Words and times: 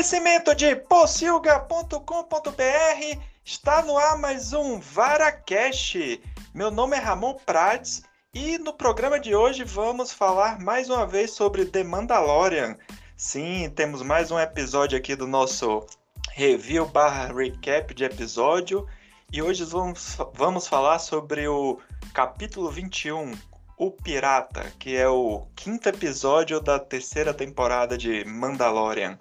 Oferecimento 0.00 0.54
de 0.54 0.74
pocilga.com.br 0.74 3.20
está 3.44 3.82
no 3.82 3.98
ar 3.98 4.16
mais 4.16 4.54
um 4.54 4.80
VaraCast. 4.80 6.22
Meu 6.54 6.70
nome 6.70 6.96
é 6.96 6.98
Ramon 6.98 7.34
Prates 7.44 8.02
e 8.32 8.56
no 8.56 8.72
programa 8.72 9.20
de 9.20 9.34
hoje 9.34 9.62
vamos 9.62 10.10
falar 10.10 10.58
mais 10.58 10.88
uma 10.88 11.06
vez 11.06 11.32
sobre 11.32 11.66
The 11.66 11.84
Mandalorian. 11.84 12.78
Sim, 13.14 13.70
temos 13.76 14.00
mais 14.00 14.30
um 14.30 14.40
episódio 14.40 14.96
aqui 14.96 15.14
do 15.14 15.26
nosso 15.26 15.84
review 16.30 16.86
barra 16.86 17.30
recap 17.30 17.92
de 17.92 18.04
episódio 18.04 18.86
e 19.30 19.42
hoje 19.42 19.64
vamos, 19.64 20.16
vamos 20.32 20.66
falar 20.66 20.98
sobre 20.98 21.46
o 21.46 21.78
capítulo 22.14 22.70
21, 22.70 23.32
O 23.76 23.90
Pirata, 23.90 24.72
que 24.78 24.96
é 24.96 25.06
o 25.06 25.46
quinto 25.54 25.90
episódio 25.90 26.58
da 26.58 26.78
terceira 26.78 27.34
temporada 27.34 27.98
de 27.98 28.24
Mandalorian. 28.24 29.18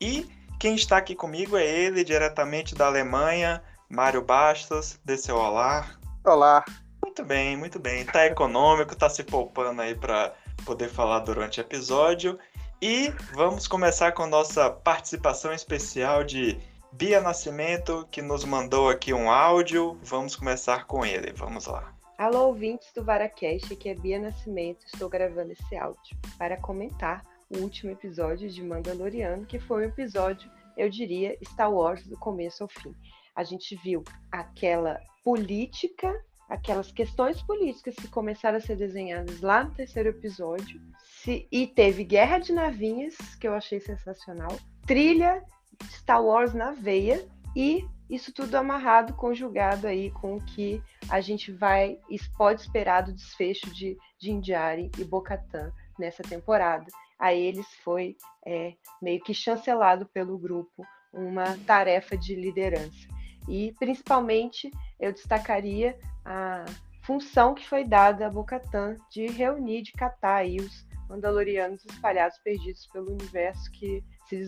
E 0.00 0.26
quem 0.58 0.74
está 0.74 0.96
aqui 0.96 1.14
comigo 1.14 1.58
é 1.58 1.66
ele, 1.66 2.02
diretamente 2.02 2.74
da 2.74 2.86
Alemanha, 2.86 3.62
Mário 3.86 4.22
Bastos. 4.22 4.98
Dê 5.04 5.16
seu 5.18 5.36
olá. 5.36 5.90
Olá. 6.24 6.64
Muito 7.02 7.22
bem, 7.22 7.54
muito 7.54 7.78
bem. 7.78 8.06
Tá 8.06 8.24
econômico, 8.24 8.96
tá 8.96 9.10
se 9.10 9.22
poupando 9.22 9.82
aí 9.82 9.94
para 9.94 10.34
poder 10.64 10.88
falar 10.88 11.18
durante 11.18 11.60
o 11.60 11.62
episódio. 11.62 12.38
E 12.80 13.12
vamos 13.34 13.68
começar 13.68 14.12
com 14.12 14.26
nossa 14.26 14.70
participação 14.70 15.52
especial 15.52 16.24
de 16.24 16.58
Bia 16.92 17.20
Nascimento, 17.20 18.08
que 18.10 18.22
nos 18.22 18.42
mandou 18.42 18.88
aqui 18.88 19.12
um 19.12 19.30
áudio. 19.30 19.98
Vamos 20.02 20.34
começar 20.34 20.86
com 20.86 21.04
ele. 21.04 21.30
Vamos 21.34 21.66
lá. 21.66 21.92
Alô, 22.16 22.46
ouvintes 22.46 22.90
do 22.94 23.04
VaraCast, 23.04 23.72
aqui 23.72 23.90
é 23.90 23.94
Bia 23.94 24.18
Nascimento. 24.18 24.86
Estou 24.86 25.10
gravando 25.10 25.52
esse 25.52 25.76
áudio 25.76 26.16
para 26.38 26.56
comentar 26.56 27.22
o 27.50 27.58
último 27.58 27.90
episódio 27.90 28.48
de 28.48 28.62
Mandaloriano, 28.62 29.44
que 29.44 29.58
foi 29.58 29.84
um 29.84 29.88
episódio, 29.88 30.50
eu 30.76 30.88
diria, 30.88 31.36
Star 31.44 31.72
Wars 31.72 32.06
do 32.06 32.16
começo 32.16 32.62
ao 32.62 32.68
fim. 32.68 32.94
A 33.34 33.42
gente 33.42 33.74
viu 33.82 34.04
aquela 34.30 35.00
política, 35.24 36.14
aquelas 36.48 36.92
questões 36.92 37.42
políticas 37.42 37.94
que 37.96 38.08
começaram 38.08 38.58
a 38.58 38.60
ser 38.60 38.76
desenhadas 38.76 39.40
lá 39.40 39.64
no 39.64 39.74
terceiro 39.74 40.10
episódio, 40.10 40.80
se, 41.02 41.46
e 41.50 41.66
teve 41.66 42.04
Guerra 42.04 42.38
de 42.38 42.52
Navinhas, 42.52 43.16
que 43.40 43.48
eu 43.48 43.54
achei 43.54 43.80
sensacional, 43.80 44.56
trilha 44.86 45.42
Star 45.90 46.24
Wars 46.24 46.54
na 46.54 46.70
veia, 46.72 47.26
e 47.56 47.84
isso 48.08 48.32
tudo 48.32 48.54
amarrado, 48.54 49.14
conjugado 49.14 49.86
aí 49.86 50.10
com 50.12 50.36
o 50.36 50.44
que 50.44 50.80
a 51.08 51.20
gente 51.20 51.50
vai 51.50 51.98
pode 52.36 52.60
esperar 52.60 53.02
do 53.02 53.12
desfecho 53.12 53.72
de 53.74 53.96
Jinjari 54.18 54.90
e 54.98 55.04
Bocatan 55.04 55.72
nessa 55.98 56.22
temporada 56.22 56.86
a 57.20 57.34
eles 57.34 57.66
foi 57.84 58.16
é, 58.46 58.72
meio 59.00 59.20
que 59.20 59.34
chancelado 59.34 60.06
pelo 60.06 60.38
grupo 60.38 60.84
uma 61.12 61.56
tarefa 61.66 62.16
de 62.16 62.34
liderança. 62.34 63.08
E 63.48 63.74
principalmente 63.78 64.70
eu 64.98 65.12
destacaria 65.12 65.98
a 66.24 66.64
função 67.02 67.54
que 67.54 67.68
foi 67.68 67.84
dada 67.84 68.26
a 68.26 68.30
Bocatan 68.30 68.96
de 69.10 69.26
reunir, 69.26 69.82
de 69.82 69.92
catar 69.92 70.36
aí 70.36 70.56
os 70.56 70.88
Mandalorianos 71.08 71.84
espalhados, 71.84 72.38
perdidos 72.38 72.86
pelo 72.86 73.10
universo, 73.10 73.68
que 73.72 74.02
se 74.28 74.46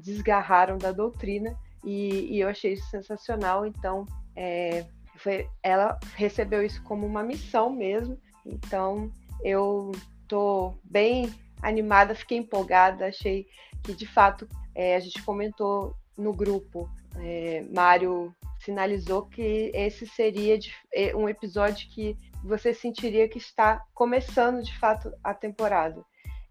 desgarraram 0.00 0.76
da 0.76 0.90
doutrina, 0.90 1.56
e, 1.84 2.34
e 2.34 2.40
eu 2.40 2.48
achei 2.48 2.72
isso 2.72 2.90
sensacional. 2.90 3.64
Então, 3.64 4.04
é, 4.34 4.84
foi, 5.16 5.48
ela 5.62 5.96
recebeu 6.16 6.64
isso 6.64 6.82
como 6.82 7.06
uma 7.06 7.22
missão 7.22 7.70
mesmo. 7.70 8.18
Então, 8.44 9.08
eu 9.44 9.92
tô 10.26 10.74
bem 10.82 11.32
animada, 11.62 12.14
fiquei 12.14 12.38
empolgada, 12.38 13.06
achei 13.06 13.46
que 13.82 13.94
de 13.94 14.06
fato 14.06 14.48
é, 14.74 14.96
a 14.96 15.00
gente 15.00 15.22
comentou 15.22 15.94
no 16.16 16.32
grupo, 16.32 16.88
é, 17.16 17.64
Mário 17.72 18.34
sinalizou 18.60 19.26
que 19.26 19.70
esse 19.74 20.06
seria 20.06 20.58
de, 20.58 20.72
é, 20.92 21.16
um 21.16 21.28
episódio 21.28 21.88
que 21.88 22.16
você 22.44 22.74
sentiria 22.74 23.28
que 23.28 23.38
está 23.38 23.82
começando 23.94 24.62
de 24.62 24.76
fato 24.78 25.10
a 25.24 25.32
temporada. 25.34 26.04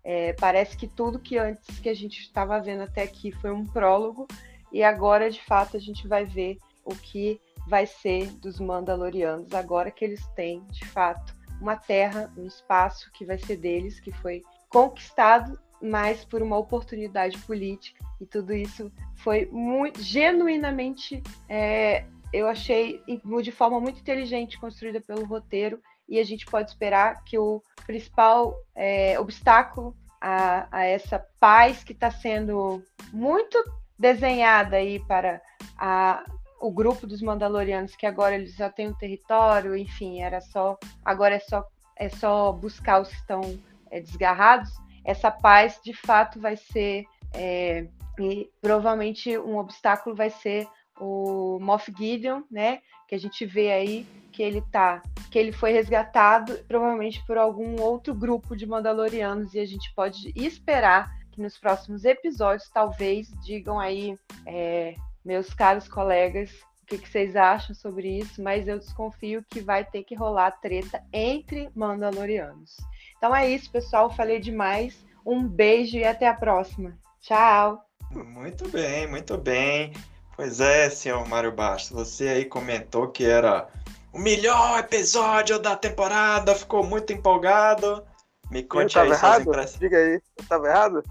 É, 0.04 0.34
parece 0.34 0.76
que 0.76 0.88
tudo 0.88 1.20
que 1.20 1.38
antes 1.38 1.80
que 1.80 1.90
a 1.90 1.94
gente 1.94 2.20
estava 2.20 2.60
vendo 2.60 2.84
até 2.84 3.04
aqui 3.04 3.32
foi 3.32 3.52
um 3.52 3.66
prólogo 3.66 4.28
e 4.72 4.82
agora 4.82 5.30
de 5.30 5.42
fato 5.44 5.78
a 5.78 5.80
gente 5.80 6.08
vai 6.08 6.26
ver 6.26 6.58
o 6.84 6.96
que 6.96 7.40
vai 7.68 7.86
ser 7.86 8.32
dos 8.38 8.60
Mandalorianos 8.60 9.54
agora 9.54 9.92
que 9.92 10.04
eles 10.04 10.26
têm 10.30 10.64
de 10.68 10.86
fato 10.86 11.38
uma 11.62 11.76
terra, 11.76 12.32
um 12.38 12.48
espaço 12.48 13.12
que 13.12 13.26
vai 13.26 13.38
ser 13.38 13.58
deles, 13.58 14.00
que 14.00 14.12
foi 14.12 14.42
conquistado 14.70 15.60
mais 15.82 16.24
por 16.26 16.42
uma 16.42 16.58
oportunidade 16.58 17.38
política. 17.40 18.04
E 18.20 18.26
tudo 18.26 18.54
isso 18.54 18.92
foi 19.16 19.46
muito 19.48 20.02
genuinamente 20.02 21.24
é, 21.48 22.06
eu 22.32 22.48
achei 22.48 23.02
de 23.42 23.52
forma 23.52 23.80
muito 23.80 24.00
inteligente 24.00 24.60
construída 24.60 25.02
pelo 25.02 25.26
roteiro. 25.26 25.82
E 26.08 26.20
a 26.20 26.24
gente 26.24 26.46
pode 26.46 26.70
esperar 26.70 27.24
que 27.24 27.38
o 27.38 27.62
principal 27.86 28.56
é, 28.76 29.20
obstáculo 29.20 29.96
a, 30.20 30.68
a, 30.72 30.84
essa 30.86 31.24
paz 31.40 31.84
que 31.84 31.94
está 31.94 32.12
sendo 32.12 32.84
muito 33.12 33.58
desenhada 33.98 34.78
aí 34.78 35.00
para 35.00 35.42
a, 35.78 36.24
o 36.60 36.72
grupo 36.72 37.06
dos 37.06 37.22
Mandalorianos 37.22 37.96
que 37.96 38.06
agora 38.06 38.36
eles 38.36 38.56
já 38.56 38.70
têm 38.70 38.90
um 38.90 38.94
território, 38.94 39.76
enfim, 39.76 40.22
era 40.22 40.42
só 40.42 40.78
agora 41.06 41.36
é 41.36 41.40
só 41.40 41.66
é 41.96 42.10
só 42.10 42.52
buscar 42.52 43.02
os 43.02 43.10
que 43.10 43.16
estão 43.16 43.42
é, 43.90 44.00
desgarrados, 44.00 44.70
essa 45.04 45.32
paz 45.32 45.80
de 45.84 45.94
fato 45.94 46.40
vai 46.40 46.56
ser 46.56 47.06
é, 47.34 47.88
e 48.20 48.50
provavelmente 48.62 49.38
um 49.38 49.58
obstáculo 49.58 50.16
vai 50.16 50.30
ser 50.30 50.68
o 51.00 51.58
Moff 51.62 51.92
Gideon, 51.98 52.42
né? 52.52 52.82
Que 53.08 53.16
a 53.16 53.18
gente 53.18 53.46
vê 53.46 53.72
aí 53.72 54.06
que 54.32 54.44
ele 54.44 54.62
tá, 54.72 55.02
que 55.32 55.40
ele 55.40 55.52
foi 55.52 55.72
resgatado 55.72 56.60
provavelmente 56.68 57.26
por 57.26 57.38
algum 57.38 57.82
outro 57.82 58.14
grupo 58.14 58.56
de 58.56 58.66
Mandalorianos 58.66 59.54
e 59.54 59.60
a 59.60 59.66
gente 59.66 59.94
pode 59.96 60.32
esperar 60.36 61.10
que 61.32 61.42
nos 61.42 61.58
próximos 61.58 62.04
episódios 62.06 62.70
talvez 62.70 63.30
digam 63.44 63.80
aí, 63.80 64.18
é, 64.46 64.96
meus 65.24 65.54
caros 65.54 65.88
colegas, 65.88 66.52
o 66.84 66.86
que, 66.86 66.98
que 66.98 67.10
vocês 67.10 67.36
acham 67.36 67.76
sobre 67.76 68.20
isso, 68.20 68.42
mas 68.42 68.68
eu 68.68 68.80
desconfio 68.80 69.44
que 69.50 69.62
vai 69.62 69.86
ter 69.86 70.04
que 70.04 70.16
rolar 70.16 70.52
treta 70.52 71.04
entre 71.14 71.70
Mandalorianos. 71.76 72.78
Então 73.20 73.36
é 73.36 73.48
isso, 73.48 73.70
pessoal. 73.70 74.10
Falei 74.10 74.40
demais. 74.40 75.06
Um 75.26 75.46
beijo 75.46 75.98
e 75.98 76.06
até 76.06 76.28
a 76.28 76.34
próxima. 76.34 76.98
Tchau. 77.22 77.84
Muito 78.10 78.68
bem, 78.70 79.06
muito 79.08 79.38
bem. 79.38 79.94
Pois 80.36 80.62
é, 80.62 80.90
senhor 80.90 81.28
Mário 81.28 81.52
Bastos, 81.52 81.92
você 81.92 82.30
aí 82.30 82.46
comentou 82.46 83.10
que 83.10 83.26
era 83.26 83.68
o 84.14 84.18
melhor 84.18 84.80
episódio 84.80 85.60
da 85.60 85.76
temporada, 85.76 86.56
ficou 86.56 86.82
muito 86.82 87.12
empolgado. 87.12 88.04
Me 88.50 88.64
conte 88.64 88.96
eu 88.96 89.02
aí 89.02 89.10
suas 89.10 89.22
errado? 89.22 89.42
impressões. 89.42 89.80
Diga 89.80 89.98
aí, 89.98 90.14
eu 90.14 90.22
estava 90.42 90.68
errado? 90.68 91.04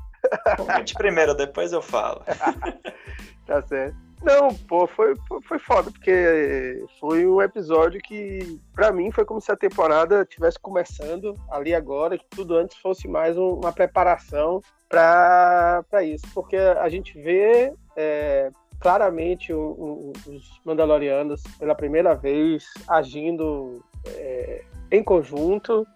Comente 0.57 0.95
primeiro, 0.95 1.35
depois 1.35 1.73
eu 1.73 1.83
falo. 1.83 2.25
tá 3.47 3.63
certo. 3.63 4.08
Não, 4.23 4.53
pô, 4.55 4.87
foi, 4.87 5.15
foi 5.47 5.59
foda, 5.59 5.91
porque 5.91 6.85
foi 6.99 7.27
um 7.27 7.41
episódio 7.41 8.01
que, 8.01 8.61
para 8.75 8.93
mim, 8.93 9.13
foi 9.13 9.25
como 9.25 9.41
se 9.41 9.53
a 9.53 9.57
temporada 9.57 10.23
estivesse 10.23 10.59
começando 10.59 11.35
ali 11.51 11.75
agora, 11.75 12.19
que 12.19 12.27
tudo 12.29 12.57
antes 12.57 12.77
fosse 12.79 13.07
mais 13.07 13.39
um, 13.39 13.55
uma 13.55 13.73
preparação 13.73 14.61
para 14.89 16.03
isso. 16.03 16.27
Porque 16.35 16.57
a 16.57 16.89
gente 16.89 17.21
vê 17.21 17.73
é, 17.97 18.51
claramente 18.81 19.53
o, 19.53 19.61
o, 19.61 20.13
os 20.27 20.61
Mandalorianos 20.65 21.43
pela 21.59 21.75
primeira 21.75 22.15
vez 22.15 22.65
agindo 22.89 23.85
é, 24.05 24.65
em 24.91 25.03
conjunto. 25.03 25.87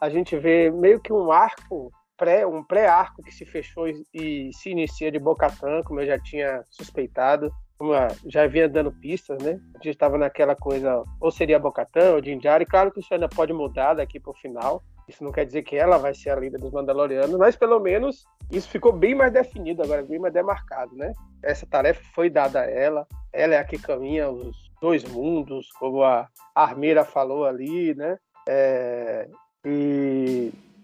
A 0.00 0.08
gente 0.08 0.36
vê 0.36 0.70
meio 0.70 1.00
que 1.00 1.12
um 1.12 1.30
arco 1.30 1.92
pré, 2.16 2.44
um 2.44 2.64
pré-arco 2.64 3.22
que 3.22 3.32
se 3.32 3.44
fechou 3.44 3.88
e, 3.88 4.04
e, 4.12 4.50
se 4.52 4.70
inicia 4.70 5.12
de 5.12 5.18
Bocatã, 5.20 5.82
como 5.84 6.00
eu 6.00 6.06
já 6.06 6.18
tinha 6.18 6.62
suspeitado 6.68 7.52
como 7.78 7.92
já 8.26 8.46
vinha 8.46 8.68
dando 8.68 8.90
pistas, 8.90 9.40
né? 9.42 9.60
A 9.74 9.78
gente 9.78 9.90
estava 9.90 10.18
naquela 10.18 10.56
coisa, 10.56 11.04
ou 11.20 11.30
seria 11.30 11.60
Bocatã 11.60 12.14
ou 12.14 12.22
Jinjari. 12.22 12.66
Claro 12.66 12.90
que 12.90 12.98
isso 12.98 13.14
ainda 13.14 13.28
pode 13.28 13.52
mudar 13.52 13.94
daqui 13.94 14.18
para 14.18 14.32
o 14.32 14.36
final. 14.36 14.82
Isso 15.08 15.22
não 15.24 15.32
quer 15.32 15.46
dizer 15.46 15.62
que 15.62 15.76
ela 15.76 15.96
vai 15.96 16.12
ser 16.12 16.30
a 16.30 16.36
líder 16.36 16.58
dos 16.58 16.72
Mandalorianos, 16.72 17.38
mas 17.38 17.56
pelo 17.56 17.78
menos 17.78 18.26
isso 18.50 18.68
ficou 18.68 18.92
bem 18.92 19.14
mais 19.14 19.32
definido 19.32 19.82
agora, 19.82 20.02
bem 20.02 20.18
mais 20.18 20.34
demarcado, 20.34 20.94
né? 20.96 21.12
Essa 21.42 21.64
tarefa 21.66 22.02
foi 22.14 22.28
dada 22.28 22.60
a 22.60 22.70
ela. 22.70 23.06
Ela 23.32 23.54
é 23.54 23.58
a 23.58 23.64
que 23.64 23.78
caminha 23.78 24.28
os 24.28 24.56
dois 24.82 25.04
mundos, 25.04 25.70
como 25.78 26.02
a 26.02 26.28
Armeira 26.54 27.04
falou 27.04 27.46
ali, 27.46 27.94
né? 27.94 28.18
É... 28.48 29.28
E 29.64 30.07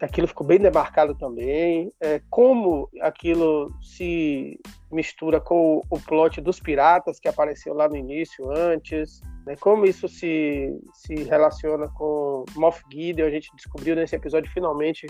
aquilo 0.04 0.28
ficou 0.28 0.46
bem 0.46 0.58
demarcado 0.58 1.14
também. 1.14 1.92
É, 2.00 2.20
como 2.30 2.88
aquilo 3.00 3.72
se 3.82 4.60
mistura 4.90 5.40
com 5.40 5.82
o, 5.90 6.00
plot 6.00 6.40
dos 6.40 6.60
piratas 6.60 7.18
que 7.18 7.28
apareceu 7.28 7.74
lá 7.74 7.88
no 7.88 7.96
início, 7.96 8.50
antes, 8.50 9.20
né? 9.46 9.56
como 9.56 9.84
isso 9.84 10.08
se, 10.08 10.78
se 10.92 11.14
relaciona 11.24 11.88
com 11.88 12.44
Moff 12.54 12.82
Gideon, 12.92 13.26
a 13.26 13.30
gente 13.30 13.50
descobriu 13.56 13.96
nesse 13.96 14.14
episódio 14.14 14.50
finalmente 14.52 15.06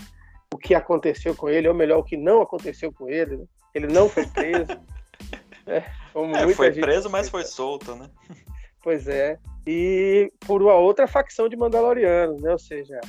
o 0.52 0.56
que 0.56 0.74
aconteceu 0.74 1.34
com 1.34 1.48
ele, 1.48 1.68
ou 1.68 1.74
melhor, 1.74 1.98
o 1.98 2.04
que 2.04 2.16
não 2.16 2.40
aconteceu 2.40 2.92
com 2.92 3.08
ele. 3.08 3.36
Né? 3.36 3.44
Ele 3.74 3.86
não 3.88 4.08
foi 4.08 4.26
preso. 4.26 4.80
É, 5.66 5.78
é, 5.78 6.48
foi 6.54 6.70
preso, 6.72 7.08
mas 7.08 7.30
foi 7.30 7.42
solto, 7.42 7.94
né? 7.94 8.10
Pois 8.82 9.08
é. 9.08 9.38
E 9.66 10.30
por 10.46 10.60
uma 10.60 10.74
outra 10.74 11.08
facção 11.08 11.48
de 11.48 11.56
Mandalorianos, 11.56 12.42
né? 12.42 12.52
Ou 12.52 12.58
seja, 12.58 13.00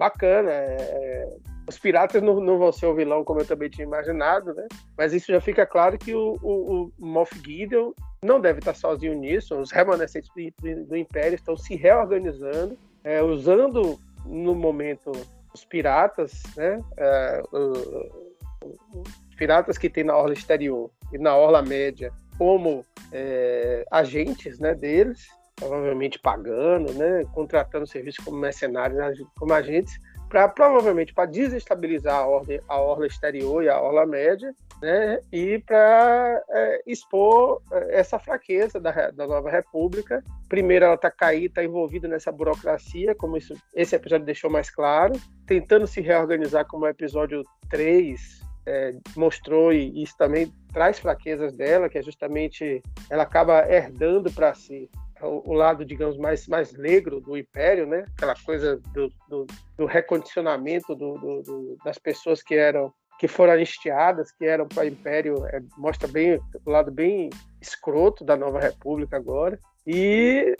bacana. 0.00 0.50
É... 0.50 1.36
Os 1.68 1.78
piratas 1.78 2.20
não, 2.20 2.40
não, 2.40 2.58
vão 2.58 2.72
ser 2.72 2.86
o 2.86 2.94
vilão 2.94 3.22
como 3.22 3.40
eu 3.40 3.46
também 3.46 3.68
tinha 3.68 3.86
imaginado, 3.86 4.52
né? 4.54 4.66
Mas 4.98 5.12
isso 5.12 5.30
já 5.30 5.40
fica 5.40 5.64
claro 5.64 5.96
que 5.98 6.14
o, 6.14 6.36
o, 6.42 6.90
o 6.98 7.06
Moff 7.06 7.32
Gideon 7.44 7.92
não 8.24 8.40
deve 8.40 8.58
estar 8.58 8.74
sozinho 8.74 9.14
nisso. 9.14 9.54
Os 9.54 9.70
remanescentes 9.70 10.30
do, 10.34 10.84
do 10.86 10.96
Império 10.96 11.36
estão 11.36 11.56
se 11.56 11.76
reorganizando, 11.76 12.76
é, 13.04 13.22
usando 13.22 14.00
no 14.26 14.54
momento 14.54 15.12
os 15.54 15.64
piratas, 15.64 16.42
né? 16.56 16.82
É, 16.96 17.42
os 17.52 19.34
piratas 19.36 19.78
que 19.78 19.88
tem 19.88 20.02
na 20.02 20.16
orla 20.16 20.32
exterior 20.32 20.90
e 21.12 21.18
na 21.18 21.36
orla 21.36 21.62
média 21.62 22.12
como 22.36 22.84
é, 23.12 23.84
agentes, 23.90 24.58
né, 24.58 24.74
deles, 24.74 25.28
provavelmente 25.60 26.18
pagando, 26.18 26.92
né, 26.94 27.24
contratando 27.34 27.86
serviços 27.86 28.24
como 28.24 28.38
mercenários, 28.38 29.22
como 29.38 29.52
agentes, 29.52 30.00
para 30.28 30.48
provavelmente 30.48 31.12
para 31.12 31.26
desestabilizar 31.26 32.14
a 32.14 32.26
ordem, 32.26 32.60
a 32.66 32.80
orla 32.80 33.06
exterior 33.06 33.62
e 33.62 33.68
a 33.68 33.80
orla 33.80 34.06
média, 34.06 34.54
né, 34.80 35.20
e 35.30 35.58
para 35.58 36.42
é, 36.48 36.82
expor 36.86 37.60
é, 37.70 38.00
essa 38.00 38.18
fraqueza 38.18 38.80
da, 38.80 39.10
da 39.10 39.26
nova 39.26 39.50
república. 39.50 40.24
Primeiro, 40.48 40.86
ela 40.86 40.94
está 40.94 41.10
caída, 41.10 41.46
está 41.46 41.64
envolvida 41.64 42.08
nessa 42.08 42.32
burocracia, 42.32 43.14
como 43.14 43.36
isso, 43.36 43.54
esse 43.74 43.94
episódio 43.94 44.24
deixou 44.24 44.48
mais 44.48 44.70
claro, 44.70 45.12
tentando 45.46 45.86
se 45.86 46.00
reorganizar, 46.00 46.66
como 46.66 46.86
o 46.86 46.88
episódio 46.88 47.44
3 47.68 48.40
é, 48.66 48.92
mostrou, 49.16 49.72
e 49.72 50.02
isso 50.02 50.16
também 50.16 50.52
traz 50.72 50.98
fraquezas 50.98 51.52
dela, 51.52 51.88
que 51.88 51.98
é 51.98 52.02
justamente 52.02 52.80
ela 53.10 53.24
acaba 53.24 53.68
herdando 53.68 54.30
para 54.30 54.54
si 54.54 54.88
o, 55.22 55.52
lado, 55.52 55.84
digamos, 55.84 56.16
mais, 56.16 56.46
mais 56.46 56.72
negro 56.72 57.20
do 57.20 57.36
império, 57.36 57.86
né? 57.86 58.04
Aquela 58.16 58.34
coisa 58.34 58.80
do, 58.92 59.12
do, 59.28 59.46
do 59.76 59.86
recondicionamento 59.86 60.94
do, 60.94 61.18
do, 61.18 61.76
das 61.84 61.98
pessoas 61.98 62.42
que 62.42 62.54
eram 62.54 62.92
que 63.18 63.28
foram 63.28 63.52
anistiadas, 63.52 64.32
que 64.32 64.46
eram 64.46 64.66
para 64.66 64.84
o 64.84 64.88
império, 64.88 65.44
é, 65.48 65.60
mostra 65.76 66.08
bem 66.08 66.40
o 66.64 66.70
lado 66.70 66.90
bem 66.90 67.28
escroto 67.60 68.24
da 68.24 68.34
nova 68.34 68.58
república 68.58 69.18
agora 69.18 69.58
e 69.86 70.56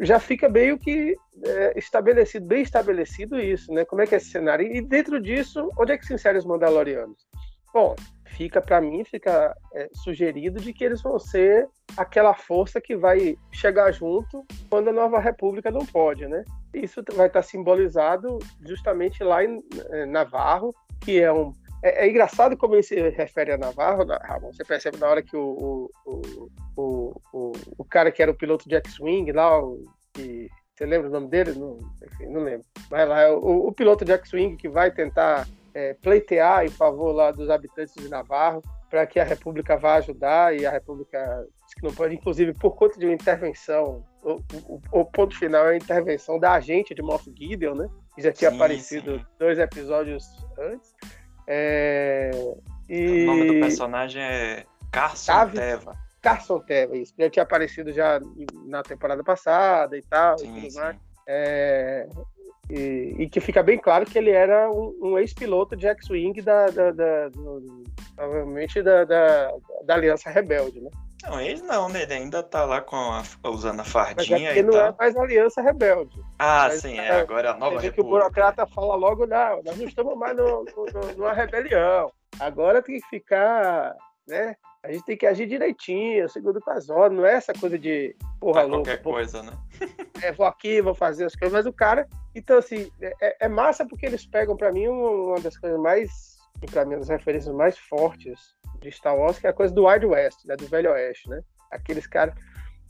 já 0.00 0.20
fica 0.20 0.46
meio 0.46 0.78
que 0.78 1.16
é, 1.42 1.78
estabelecido, 1.78 2.46
bem 2.46 2.60
estabelecido 2.62 3.40
isso, 3.40 3.72
né? 3.72 3.86
Como 3.86 4.02
é 4.02 4.06
que 4.06 4.14
é 4.14 4.18
esse 4.18 4.28
cenário? 4.28 4.66
E 4.66 4.82
dentro 4.82 5.18
disso, 5.18 5.70
onde 5.78 5.92
é 5.92 5.96
que 5.96 6.04
se 6.04 6.12
inserem 6.12 6.38
os 6.38 6.44
Mandalorianos? 6.44 7.26
Bom, 7.72 7.96
fica 8.26 8.60
para 8.60 8.80
mim, 8.80 9.04
fica 9.04 9.56
é, 9.74 9.88
sugerido 9.94 10.60
de 10.60 10.72
que 10.72 10.84
eles 10.84 11.02
vão 11.02 11.18
ser 11.18 11.68
aquela 11.96 12.34
força 12.34 12.80
que 12.80 12.96
vai 12.96 13.36
chegar 13.50 13.92
junto 13.92 14.44
quando 14.68 14.88
a 14.88 14.92
nova 14.92 15.18
república 15.18 15.70
não 15.70 15.84
pode, 15.86 16.26
né? 16.26 16.44
Isso 16.74 17.02
vai 17.14 17.26
estar 17.26 17.42
simbolizado 17.42 18.38
justamente 18.66 19.22
lá 19.22 19.44
em 19.44 19.62
é, 19.90 20.06
Navarro, 20.06 20.74
que 21.00 21.20
é 21.20 21.32
um 21.32 21.52
é, 21.82 22.06
é, 22.06 22.08
engraçado 22.08 22.56
como 22.56 22.74
ele 22.74 22.82
se 22.82 22.94
refere 23.10 23.52
a 23.52 23.58
Navarro, 23.58 24.06
Ramon. 24.06 24.52
Você 24.52 24.64
percebe 24.64 24.98
na 24.98 25.08
hora 25.08 25.22
que 25.22 25.36
o, 25.36 25.90
o, 26.06 26.50
o, 26.76 27.20
o, 27.32 27.52
o 27.78 27.84
cara 27.84 28.12
que 28.12 28.22
era 28.22 28.30
o 28.30 28.36
piloto 28.36 28.68
de 28.68 28.76
X-Wing 28.76 29.32
lá, 29.32 29.60
o, 29.60 29.84
que, 30.12 30.48
você 30.74 30.86
lembra 30.86 31.08
o 31.08 31.12
nome 31.12 31.28
dele? 31.28 31.52
Não, 31.52 31.78
enfim, 32.04 32.26
não 32.26 32.42
lembro. 32.42 32.64
Mas 32.88 33.08
lá, 33.08 33.32
o, 33.32 33.66
o 33.66 33.72
piloto 33.72 34.04
de 34.04 34.12
X-Wing 34.12 34.56
que 34.56 34.68
vai 34.68 34.92
tentar 34.92 35.46
é, 35.74 35.94
pleitear 35.94 36.64
em 36.64 36.70
favor 36.70 37.12
lá 37.12 37.30
dos 37.30 37.50
habitantes 37.50 37.94
de 37.94 38.08
Navarro 38.08 38.62
para 38.90 39.06
que 39.06 39.18
a 39.18 39.24
República 39.24 39.76
vá 39.76 39.94
ajudar 39.94 40.54
e 40.54 40.66
a 40.66 40.70
República 40.70 41.46
que 41.74 41.82
não 41.82 41.94
pode, 41.94 42.14
inclusive 42.14 42.52
por 42.52 42.76
conta 42.76 42.98
de 42.98 43.06
uma 43.06 43.14
intervenção, 43.14 44.04
o, 44.22 44.34
o, 44.68 44.80
o 44.92 45.04
ponto 45.06 45.36
final 45.38 45.66
é 45.66 45.72
a 45.72 45.76
intervenção 45.76 46.38
da 46.38 46.52
agente 46.52 46.94
de 46.94 47.02
Moff 47.02 47.32
Gideon, 47.34 47.74
né? 47.74 47.88
Que 48.14 48.22
já 48.22 48.32
tinha 48.32 48.50
sim, 48.50 48.56
aparecido 48.56 49.18
sim. 49.18 49.26
dois 49.38 49.58
episódios 49.58 50.46
antes. 50.58 50.94
É, 51.46 52.30
e... 52.88 53.22
O 53.22 53.26
nome 53.26 53.46
do 53.46 53.60
personagem 53.60 54.22
é 54.22 54.66
Carson 54.90 55.32
Tavis, 55.32 55.58
Teva. 55.58 55.96
Carson 56.20 56.60
Teva, 56.60 56.96
isso. 56.96 57.14
Já 57.18 57.30
tinha 57.30 57.42
aparecido 57.42 57.92
já 57.92 58.20
na 58.66 58.82
temporada 58.82 59.24
passada 59.24 59.96
e 59.96 60.02
tal. 60.02 60.38
Sim, 60.38 60.58
e 60.58 60.68
tudo 60.68 60.74
mais. 60.74 60.96
É, 61.26 62.06
e, 62.72 63.14
e, 63.18 63.28
que 63.28 63.38
fica 63.38 63.62
bem 63.62 63.78
claro 63.78 64.06
que 64.06 64.16
ele 64.16 64.30
era 64.30 64.70
um, 64.70 64.96
um 65.02 65.18
ex-piloto 65.18 65.76
de 65.76 65.86
X-Wing 65.86 66.40
da, 66.40 66.68
da, 66.68 66.90
da 66.90 67.28
do, 67.28 67.84
provavelmente 68.16 68.82
da, 68.82 69.04
da, 69.04 69.52
da, 69.84 69.94
Aliança 69.94 70.30
Rebelde, 70.30 70.80
né? 70.80 70.90
Não, 71.22 71.38
ele 71.38 71.60
não, 71.60 71.90
né? 71.90 72.02
Ele 72.02 72.14
ainda 72.14 72.42
tá 72.42 72.64
lá 72.64 72.80
com 72.80 72.96
a, 72.96 73.22
usando 73.44 73.80
a 73.80 73.84
fardinha 73.84 74.38
Mas 74.38 74.56
é 74.56 74.58
e 74.58 74.62
não 74.62 74.78
é 74.78 74.94
mais 74.98 75.14
Aliança 75.14 75.60
Rebelde. 75.60 76.18
Ah, 76.38 76.68
Mas, 76.68 76.80
sim, 76.80 76.98
é, 76.98 77.10
agora 77.10 77.48
é 77.48 77.50
a 77.50 77.54
nova 77.54 77.78
república. 77.78 77.94
que 77.94 78.00
o 78.00 78.04
burocrata 78.04 78.66
fala 78.66 78.94
logo, 78.96 79.26
não, 79.26 79.62
nós 79.62 79.76
não 79.76 79.86
estamos 79.86 80.16
mais 80.16 80.34
no, 80.34 80.64
no, 80.64 81.14
numa 81.16 81.34
rebelião. 81.34 82.10
Agora 82.40 82.80
tem 82.80 82.98
que 82.98 83.06
ficar, 83.08 83.94
né? 84.26 84.56
A 84.84 84.90
gente 84.90 85.04
tem 85.04 85.16
que 85.16 85.26
agir 85.26 85.46
direitinho, 85.46 86.28
segundo 86.28 86.58
o 86.58 86.70
as 86.70 86.88
não 86.88 87.24
é 87.24 87.34
essa 87.34 87.52
coisa 87.52 87.78
de 87.78 88.16
porra 88.40 88.62
louca. 88.62 88.90
Qualquer 88.90 89.02
coisa, 89.02 89.42
né? 89.42 89.52
é, 90.20 90.32
vou 90.32 90.44
aqui, 90.44 90.82
vou 90.82 90.94
fazer 90.94 91.24
as 91.24 91.36
coisas, 91.36 91.52
mas 91.52 91.66
o 91.66 91.72
cara. 91.72 92.08
Então, 92.34 92.58
assim, 92.58 92.90
é, 93.00 93.46
é 93.46 93.48
massa 93.48 93.86
porque 93.86 94.06
eles 94.06 94.26
pegam, 94.26 94.56
para 94.56 94.72
mim, 94.72 94.88
uma 94.88 95.38
das 95.40 95.56
coisas 95.56 95.78
mais. 95.78 96.36
para 96.72 96.84
mim, 96.84 96.94
uma 96.94 97.00
das 97.00 97.10
referências 97.10 97.54
mais 97.54 97.78
fortes 97.78 98.56
de 98.80 98.90
Star 98.90 99.16
Wars, 99.16 99.38
que 99.38 99.46
é 99.46 99.50
a 99.50 99.54
coisa 99.54 99.72
do 99.72 99.86
Wild 99.86 100.06
West, 100.06 100.44
né? 100.46 100.56
Do 100.56 100.66
Velho 100.66 100.90
Oeste, 100.90 101.30
né? 101.30 101.40
Aqueles 101.70 102.08
caras. 102.08 102.34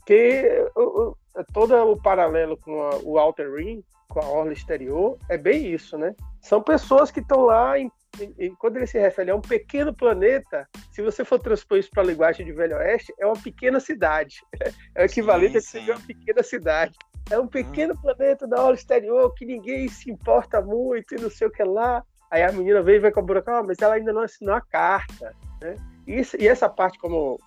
Que 0.03 0.67
o, 0.75 0.81
o, 0.81 1.17
todo 1.53 1.75
o 1.75 2.01
paralelo 2.01 2.57
com 2.57 2.81
a, 2.81 2.95
o 3.03 3.19
Outer 3.19 3.53
Rim, 3.53 3.83
com 4.09 4.19
a 4.19 4.27
orla 4.27 4.51
exterior, 4.51 5.19
é 5.29 5.37
bem 5.37 5.71
isso, 5.71 5.95
né? 5.95 6.15
São 6.41 6.59
pessoas 6.59 7.11
que 7.11 7.19
estão 7.19 7.41
lá 7.41 7.77
em 7.77 7.91
e, 8.37 8.49
quando 8.57 8.77
ele 8.77 8.87
se 8.87 8.99
refere 8.99 9.31
a 9.31 9.35
um 9.35 9.41
pequeno 9.41 9.93
planeta, 9.93 10.67
se 10.91 11.01
você 11.01 11.25
for 11.25 11.39
transpor 11.39 11.77
isso 11.77 11.89
para 11.89 12.03
a 12.03 12.05
linguagem 12.05 12.45
de 12.45 12.51
Velho 12.51 12.77
Oeste, 12.77 13.13
é 13.19 13.25
uma 13.25 13.35
pequena 13.35 13.79
cidade. 13.79 14.41
É 14.95 15.01
o 15.01 15.05
equivalente 15.05 15.59
sim, 15.59 15.83
sim. 15.83 15.91
a 15.91 15.95
uma 15.95 16.05
pequena 16.05 16.43
cidade. 16.43 16.97
É 17.31 17.39
um 17.39 17.47
pequeno 17.47 17.93
hum. 17.93 18.01
planeta 18.01 18.45
da 18.45 18.61
hora 18.61 18.75
exterior 18.75 19.33
que 19.33 19.45
ninguém 19.45 19.87
se 19.87 20.11
importa 20.11 20.61
muito 20.61 21.15
e 21.15 21.21
não 21.21 21.31
sei 21.31 21.47
o 21.47 21.51
que 21.51 21.63
lá. 21.63 22.03
Aí 22.29 22.43
a 22.43 22.51
menina 22.51 22.81
vem 22.83 22.95
e 22.95 22.99
vai 22.99 23.11
com 23.11 23.19
a 23.19 23.23
buraco, 23.23 23.49
ah, 23.49 23.63
mas 23.63 23.81
ela 23.81 23.95
ainda 23.95 24.13
não 24.13 24.21
assinou 24.21 24.53
a 24.53 24.61
carta. 24.61 25.33
Né? 25.61 25.75
Isso, 26.05 26.37
e 26.39 26.47
essa 26.47 26.69
parte, 26.69 26.99
como 26.99 27.39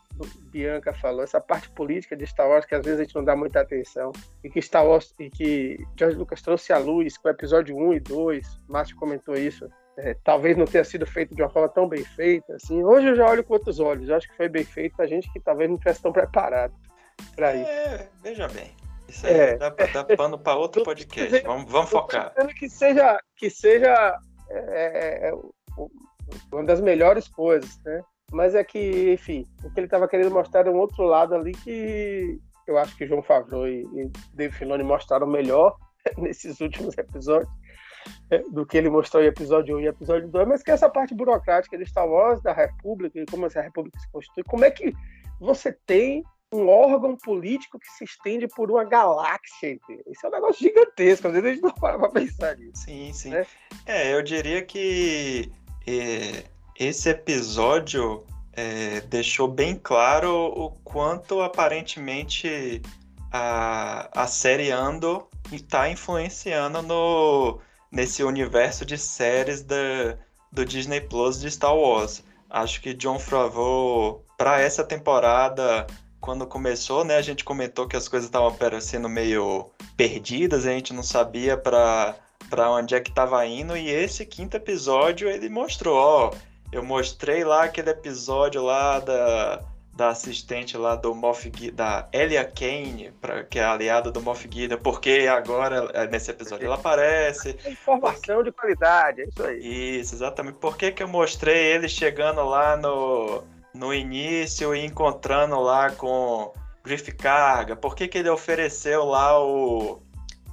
Bianca 0.50 0.92
falou, 0.94 1.22
essa 1.22 1.40
parte 1.40 1.68
política 1.70 2.16
de 2.16 2.26
Star 2.26 2.48
Wars 2.48 2.64
que 2.64 2.74
às 2.74 2.84
vezes 2.84 3.00
a 3.00 3.02
gente 3.04 3.14
não 3.14 3.24
dá 3.24 3.36
muita 3.36 3.60
atenção 3.60 4.12
e 4.42 4.48
que 4.48 4.62
Star 4.62 4.86
Wars 4.86 5.14
e 5.20 5.28
que 5.30 5.78
George 5.96 6.16
Lucas 6.16 6.40
trouxe 6.40 6.72
à 6.72 6.78
luz 6.78 7.18
com 7.18 7.28
o 7.28 7.30
episódio 7.30 7.76
1 7.76 7.94
e 7.94 8.00
2, 8.00 8.60
Márcio 8.68 8.96
comentou 8.96 9.34
isso, 9.34 9.68
é, 9.98 10.14
talvez 10.22 10.56
não 10.56 10.66
tenha 10.66 10.84
sido 10.84 11.06
feito 11.06 11.34
de 11.34 11.42
uma 11.42 11.48
forma 11.48 11.68
tão 11.68 11.88
bem 11.88 12.04
feita. 12.04 12.54
Assim. 12.54 12.82
Hoje 12.84 13.08
eu 13.08 13.16
já 13.16 13.28
olho 13.28 13.44
com 13.44 13.54
outros 13.54 13.80
olhos. 13.80 14.08
Eu 14.08 14.16
acho 14.16 14.28
que 14.28 14.36
foi 14.36 14.48
bem 14.48 14.64
feito 14.64 15.00
a 15.00 15.06
gente 15.06 15.32
que 15.32 15.40
talvez 15.40 15.70
não 15.70 15.78
tivesse 15.78 16.02
tão 16.02 16.12
preparado 16.12 16.74
para 17.34 17.52
é, 17.52 17.62
isso. 17.62 18.08
Veja 18.22 18.48
bem. 18.48 18.74
Isso 19.08 19.26
aí 19.26 19.32
é, 19.32 19.56
dá, 19.56 19.70
dá 19.70 20.04
pano 20.16 20.38
para 20.38 20.58
outro 20.58 20.82
podcast. 20.84 21.42
Vamos, 21.42 21.70
vamos 21.70 21.90
focar. 21.90 22.32
Que 22.58 22.68
seja, 22.68 23.18
que 23.36 23.48
seja 23.48 24.18
é, 24.50 25.28
é, 25.28 25.32
uma 26.52 26.64
das 26.64 26.80
melhores 26.80 27.28
coisas, 27.28 27.78
né? 27.84 28.02
Mas 28.32 28.54
é 28.56 28.64
que, 28.64 29.12
enfim, 29.12 29.46
o 29.62 29.70
que 29.70 29.78
ele 29.78 29.86
estava 29.86 30.08
querendo 30.08 30.32
mostrar 30.32 30.66
é 30.66 30.70
um 30.70 30.78
outro 30.78 31.04
lado 31.04 31.34
ali 31.34 31.52
que 31.52 32.38
eu 32.66 32.76
acho 32.76 32.96
que 32.96 33.06
João 33.06 33.22
Favreau 33.22 33.68
e, 33.68 33.82
e 33.82 34.10
Dave 34.34 34.52
Filoni 34.52 34.82
mostraram 34.82 35.28
melhor 35.28 35.76
nesses 36.18 36.60
últimos 36.60 36.98
episódios 36.98 37.48
é, 37.48 37.85
do 38.50 38.66
que 38.66 38.76
ele 38.76 38.90
mostrou 38.90 39.22
em 39.22 39.26
episódio 39.26 39.76
1 39.76 39.80
e 39.80 39.86
episódio 39.86 40.28
2, 40.28 40.48
mas 40.48 40.62
que 40.62 40.70
é 40.70 40.74
essa 40.74 40.88
parte 40.88 41.14
burocrática 41.14 41.76
de 41.78 41.86
Star 41.86 42.08
Wars, 42.08 42.42
da 42.42 42.52
República, 42.52 43.18
e 43.18 43.26
como 43.26 43.46
essa 43.46 43.60
República 43.60 43.98
se 43.98 44.10
constitui, 44.10 44.44
como 44.44 44.64
é 44.64 44.70
que 44.70 44.92
você 45.40 45.72
tem 45.72 46.24
um 46.52 46.68
órgão 46.68 47.16
político 47.16 47.78
que 47.78 47.90
se 47.90 48.04
estende 48.04 48.46
por 48.48 48.70
uma 48.70 48.84
galáxia 48.84 49.70
inteira. 49.70 50.02
Isso 50.06 50.24
é 50.24 50.28
um 50.28 50.32
negócio 50.32 50.62
gigantesco, 50.62 51.26
às 51.26 51.34
vezes 51.34 51.48
a 51.48 51.52
gente 51.52 51.62
não 51.62 51.72
para 51.72 51.98
pra 51.98 52.08
pensar 52.08 52.56
nisso. 52.56 52.84
Sim, 52.84 53.12
sim. 53.12 53.30
Né? 53.30 53.46
É, 53.84 54.14
eu 54.14 54.22
diria 54.22 54.62
que 54.62 55.50
é, 55.86 56.44
esse 56.78 57.08
episódio 57.08 58.24
é, 58.52 59.00
deixou 59.02 59.48
bem 59.48 59.78
claro 59.82 60.32
o 60.32 60.70
quanto 60.82 61.40
aparentemente 61.40 62.80
a, 63.32 64.08
a 64.22 64.26
série 64.26 64.70
Ando 64.70 65.28
está 65.52 65.88
influenciando 65.88 66.82
no, 66.82 67.60
nesse 67.90 68.22
universo 68.22 68.84
de 68.84 68.98
séries 68.98 69.62
da, 69.62 70.16
do 70.52 70.64
Disney 70.64 71.00
Plus 71.00 71.40
de 71.40 71.50
Star 71.50 71.76
Wars. 71.76 72.22
Acho 72.48 72.80
que 72.80 72.94
John 72.94 73.18
Favreau, 73.18 74.24
para 74.38 74.60
essa 74.60 74.84
temporada, 74.84 75.86
quando 76.20 76.46
começou, 76.46 77.04
né, 77.04 77.16
a 77.16 77.22
gente 77.22 77.44
comentou 77.44 77.86
que 77.86 77.96
as 77.96 78.08
coisas 78.08 78.28
estavam 78.28 78.54
parecendo 78.54 79.08
meio 79.08 79.70
perdidas, 79.96 80.66
a 80.66 80.70
gente 80.70 80.92
não 80.92 81.02
sabia 81.02 81.56
para 81.56 82.16
para 82.48 82.70
onde 82.70 82.94
é 82.94 83.00
que 83.00 83.10
estava 83.10 83.44
indo 83.44 83.76
e 83.76 83.88
esse 83.88 84.24
quinto 84.24 84.56
episódio 84.56 85.28
ele 85.28 85.48
mostrou, 85.48 85.96
ó, 85.96 86.30
eu 86.70 86.84
mostrei 86.84 87.42
lá 87.42 87.64
aquele 87.64 87.90
episódio 87.90 88.62
lá 88.62 89.00
da 89.00 89.64
da 89.96 90.08
assistente 90.08 90.76
lá 90.76 90.94
do 90.94 91.14
Moff 91.14 91.42
Gideon, 91.44 91.74
da 91.74 92.06
Elia 92.12 92.44
Kane, 92.44 93.10
pra, 93.18 93.42
que 93.44 93.58
é 93.58 93.64
aliada 93.64 94.12
do 94.12 94.20
Moff 94.20 94.46
Gideon, 94.48 94.78
porque 94.78 95.26
agora, 95.28 95.90
é, 95.94 96.06
nesse 96.06 96.30
episódio, 96.30 96.66
ela 96.66 96.74
aparece. 96.74 97.56
Informação 97.66 98.42
de 98.42 98.52
qualidade, 98.52 99.22
é 99.22 99.24
isso 99.24 99.42
aí. 99.42 99.98
Isso, 99.98 100.14
exatamente. 100.14 100.58
Por 100.58 100.76
que, 100.76 100.92
que 100.92 101.02
eu 101.02 101.08
mostrei 101.08 101.72
ele 101.72 101.88
chegando 101.88 102.44
lá 102.44 102.76
no, 102.76 103.42
no 103.72 103.94
início 103.94 104.74
e 104.74 104.84
encontrando 104.84 105.58
lá 105.58 105.90
com 105.90 106.52
Griff 106.84 107.10
Carga? 107.12 107.74
Por 107.74 107.96
que, 107.96 108.06
que 108.06 108.18
ele 108.18 108.28
ofereceu 108.28 109.02
lá 109.02 109.42
o, 109.42 110.02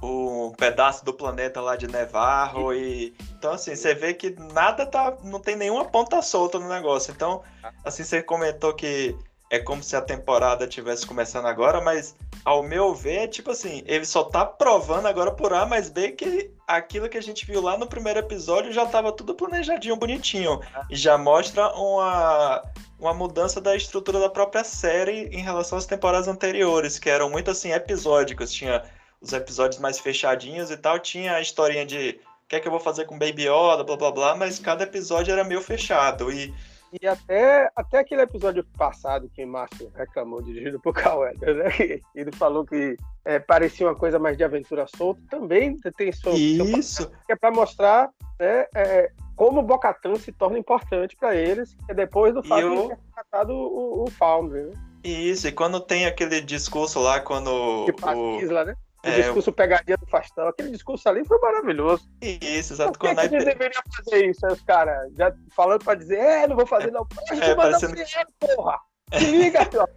o 0.00 0.54
pedaço 0.56 1.04
do 1.04 1.12
planeta 1.12 1.60
lá 1.60 1.76
de 1.76 1.86
Nevarro 1.86 2.72
e 2.72 3.14
então 3.38 3.52
assim 3.52 3.76
você 3.76 3.94
vê 3.94 4.14
que 4.14 4.34
nada 4.52 4.86
tá 4.86 5.16
não 5.22 5.38
tem 5.38 5.54
nenhuma 5.56 5.84
ponta 5.84 6.20
solta 6.22 6.58
no 6.58 6.68
negócio 6.68 7.12
então 7.12 7.42
assim 7.84 8.04
você 8.04 8.22
comentou 8.22 8.74
que 8.74 9.16
é 9.54 9.58
como 9.60 9.82
se 9.82 9.94
a 9.94 10.00
temporada 10.00 10.66
tivesse 10.66 11.06
começando 11.06 11.46
agora, 11.46 11.80
mas 11.80 12.16
ao 12.44 12.60
meu 12.60 12.92
ver, 12.92 13.18
é 13.18 13.26
tipo 13.28 13.52
assim, 13.52 13.84
ele 13.86 14.04
só 14.04 14.24
tá 14.24 14.44
provando 14.44 15.06
agora 15.06 15.30
por 15.30 15.52
A 15.52 15.64
mais 15.64 15.88
B 15.88 16.10
que 16.10 16.50
aquilo 16.66 17.08
que 17.08 17.16
a 17.16 17.22
gente 17.22 17.46
viu 17.46 17.62
lá 17.62 17.78
no 17.78 17.86
primeiro 17.86 18.18
episódio 18.18 18.72
já 18.72 18.84
tava 18.84 19.12
tudo 19.12 19.34
planejadinho, 19.34 19.96
bonitinho. 19.96 20.60
E 20.90 20.96
já 20.96 21.16
mostra 21.16 21.68
uma, 21.74 22.62
uma 22.98 23.14
mudança 23.14 23.60
da 23.60 23.76
estrutura 23.76 24.18
da 24.18 24.28
própria 24.28 24.64
série 24.64 25.28
em 25.28 25.40
relação 25.40 25.78
às 25.78 25.86
temporadas 25.86 26.26
anteriores, 26.26 26.98
que 26.98 27.08
eram 27.08 27.30
muito 27.30 27.50
assim, 27.50 27.70
episódicos. 27.70 28.52
Tinha 28.52 28.82
os 29.20 29.32
episódios 29.32 29.80
mais 29.80 30.00
fechadinhos 30.00 30.70
e 30.72 30.76
tal, 30.76 30.98
tinha 30.98 31.36
a 31.36 31.40
historinha 31.40 31.86
de 31.86 32.20
o 32.44 32.48
que 32.48 32.56
é 32.56 32.60
que 32.60 32.66
eu 32.66 32.72
vou 32.72 32.80
fazer 32.80 33.06
com 33.06 33.18
Baby 33.18 33.44
Yoda, 33.44 33.84
blá 33.84 33.96
blá 33.96 34.10
blá, 34.10 34.34
mas 34.34 34.58
cada 34.58 34.82
episódio 34.82 35.32
era 35.32 35.44
meio 35.44 35.62
fechado. 35.62 36.30
E 36.32 36.52
e 37.00 37.06
até, 37.06 37.70
até 37.74 37.98
aquele 37.98 38.22
episódio 38.22 38.64
passado 38.76 39.30
que 39.34 39.44
Márcio 39.44 39.90
reclamou, 39.94 40.42
dirigido 40.42 40.78
por 40.80 40.94
Carl 40.94 41.20
Weathers, 41.20 41.56
né? 41.56 41.64
ele 42.14 42.32
falou 42.32 42.64
que 42.64 42.96
é, 43.24 43.38
parecia 43.38 43.86
uma 43.86 43.94
coisa 43.94 44.18
mais 44.18 44.36
de 44.36 44.44
aventura 44.44 44.86
solta, 44.96 45.20
também 45.28 45.76
tem 45.96 46.12
seu, 46.12 46.32
Isso. 46.34 47.02
Seu 47.02 47.10
que 47.26 47.32
é 47.32 47.36
para 47.36 47.50
mostrar 47.50 48.10
né, 48.38 48.66
é, 48.74 49.10
como 49.34 49.60
o 49.60 49.62
Bocatan 49.62 50.16
se 50.16 50.32
torna 50.32 50.58
importante 50.58 51.16
para 51.16 51.34
eles, 51.34 51.74
que 51.74 51.92
é 51.92 51.94
depois 51.94 52.34
do 52.34 52.42
fato 52.42 52.60
eu... 52.60 52.82
de 52.82 52.88
ter 52.88 52.98
tratado 53.14 53.52
o, 53.52 54.04
o 54.04 54.10
Foundry, 54.10 54.64
né? 54.64 54.72
Isso, 55.04 55.46
e 55.46 55.52
quando 55.52 55.80
tem 55.80 56.06
aquele 56.06 56.40
discurso 56.40 56.98
lá, 56.98 57.20
quando. 57.20 57.84
De 57.84 57.92
o... 57.92 58.40
Isla, 58.40 58.64
né? 58.64 58.74
O 59.04 59.08
é, 59.08 59.20
discurso 59.20 59.52
pegadinha 59.52 59.96
do 59.98 60.06
Fastão. 60.06 60.48
Aquele 60.48 60.70
discurso 60.70 61.06
ali 61.08 61.24
foi 61.26 61.38
maravilhoso. 61.38 62.08
Isso, 62.22 62.72
exato. 62.72 62.98
Por 62.98 63.08
que, 63.10 63.14
que 63.14 63.34
eles 63.34 63.44
deveriam 63.44 63.82
fazer 63.96 64.26
isso? 64.26 64.46
Aí 64.46 64.52
os 64.52 64.62
caras 64.62 65.12
já 65.14 65.32
falando 65.54 65.84
pra 65.84 65.94
dizer, 65.94 66.18
é, 66.18 66.48
não 66.48 66.56
vou 66.56 66.66
fazer 66.66 66.90
não. 66.90 67.06
A 67.30 67.34
gente 67.34 67.44
é, 67.44 67.48
manda 67.50 67.62
parecendo... 67.62 67.94
dinheiro, 67.94 68.28
porra! 68.40 68.80
Se 69.12 69.24
liga, 69.26 69.60
meu 69.70 69.88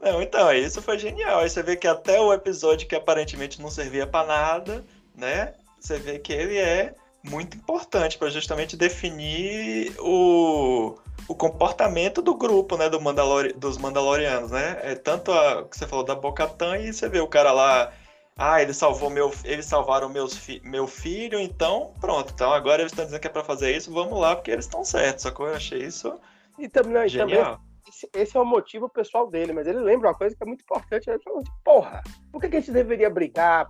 Não, 0.00 0.22
então, 0.22 0.52
isso 0.52 0.82
foi 0.82 0.98
genial. 0.98 1.40
Aí 1.40 1.48
você 1.48 1.62
vê 1.62 1.76
que 1.76 1.86
até 1.86 2.20
o 2.20 2.32
episódio 2.32 2.88
que 2.88 2.96
aparentemente 2.96 3.62
não 3.62 3.70
servia 3.70 4.06
para 4.06 4.26
nada, 4.26 4.84
né? 5.14 5.54
Você 5.78 5.98
vê 5.98 6.18
que 6.18 6.32
ele 6.32 6.58
é 6.58 6.94
muito 7.30 7.56
importante 7.56 8.18
para 8.18 8.30
justamente 8.30 8.76
definir 8.76 9.94
o 9.98 10.96
o 11.28 11.34
comportamento 11.34 12.22
do 12.22 12.34
grupo, 12.34 12.76
né, 12.76 12.88
do 12.88 13.00
Mandalori 13.00 13.52
dos 13.52 13.78
Mandalorianos, 13.78 14.50
né? 14.50 14.78
É 14.82 14.94
tanto 14.94 15.32
a 15.32 15.64
que 15.64 15.76
você 15.76 15.86
falou 15.86 16.04
da 16.04 16.14
Bocatan 16.14 16.78
e 16.78 16.92
você 16.92 17.08
vê 17.08 17.20
o 17.20 17.26
cara 17.26 17.52
lá, 17.52 17.92
ah, 18.36 18.62
ele 18.62 18.72
salvou 18.72 19.10
meu, 19.10 19.32
eles 19.44 19.66
salvaram 19.66 20.08
meus 20.08 20.36
fi, 20.36 20.60
meu 20.64 20.86
filho, 20.86 21.40
então 21.40 21.92
pronto, 22.00 22.32
então 22.32 22.52
agora 22.52 22.82
eles 22.82 22.92
estão 22.92 23.04
dizendo 23.04 23.20
que 23.20 23.26
é 23.26 23.30
para 23.30 23.42
fazer 23.42 23.76
isso, 23.76 23.92
vamos 23.92 24.18
lá 24.18 24.36
porque 24.36 24.50
eles 24.50 24.66
estão 24.66 24.84
certos. 24.84 25.22
Só 25.22 25.30
que 25.30 25.40
eu 25.40 25.54
achei 25.54 25.82
isso 25.82 26.18
e 26.58 26.68
também, 26.68 27.08
genial. 27.08 27.56
Também, 27.56 27.66
esse, 27.88 28.08
esse, 28.14 28.36
é 28.36 28.40
o 28.40 28.44
motivo 28.44 28.88
pessoal 28.88 29.28
dele, 29.28 29.52
mas 29.52 29.66
ele 29.66 29.78
lembra 29.78 30.08
uma 30.08 30.14
coisa 30.14 30.34
que 30.34 30.42
é 30.42 30.46
muito 30.46 30.62
importante. 30.62 31.08
Ele 31.08 31.22
falou, 31.22 31.42
porra, 31.64 32.02
por 32.32 32.40
que, 32.40 32.48
que 32.48 32.56
a 32.56 32.60
gente 32.60 32.72
deveria 32.72 33.08
brigar? 33.08 33.68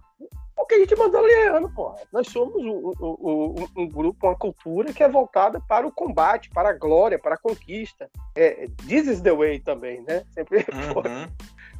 Porque 0.56 0.74
a 0.74 0.78
gente 0.78 0.96
mandou 0.96 1.20
alieno, 1.20 1.70
porra. 1.70 1.98
Nós 2.10 2.28
somos 2.28 2.56
um, 2.56 2.92
um, 2.98 3.66
um, 3.76 3.88
grupo, 3.88 4.26
uma 4.26 4.34
cultura 4.34 4.90
que 4.90 5.02
é 5.02 5.08
voltada 5.08 5.60
para 5.60 5.86
o 5.86 5.92
combate, 5.92 6.48
para 6.48 6.70
a 6.70 6.72
glória, 6.72 7.18
para 7.18 7.34
a 7.34 7.38
conquista. 7.38 8.10
É, 8.34 8.66
this 8.88 9.06
is 9.06 9.20
the 9.20 9.32
way 9.32 9.60
também, 9.60 10.02
né? 10.02 10.24
Sempre 10.30 10.64
uhum. 10.72 11.30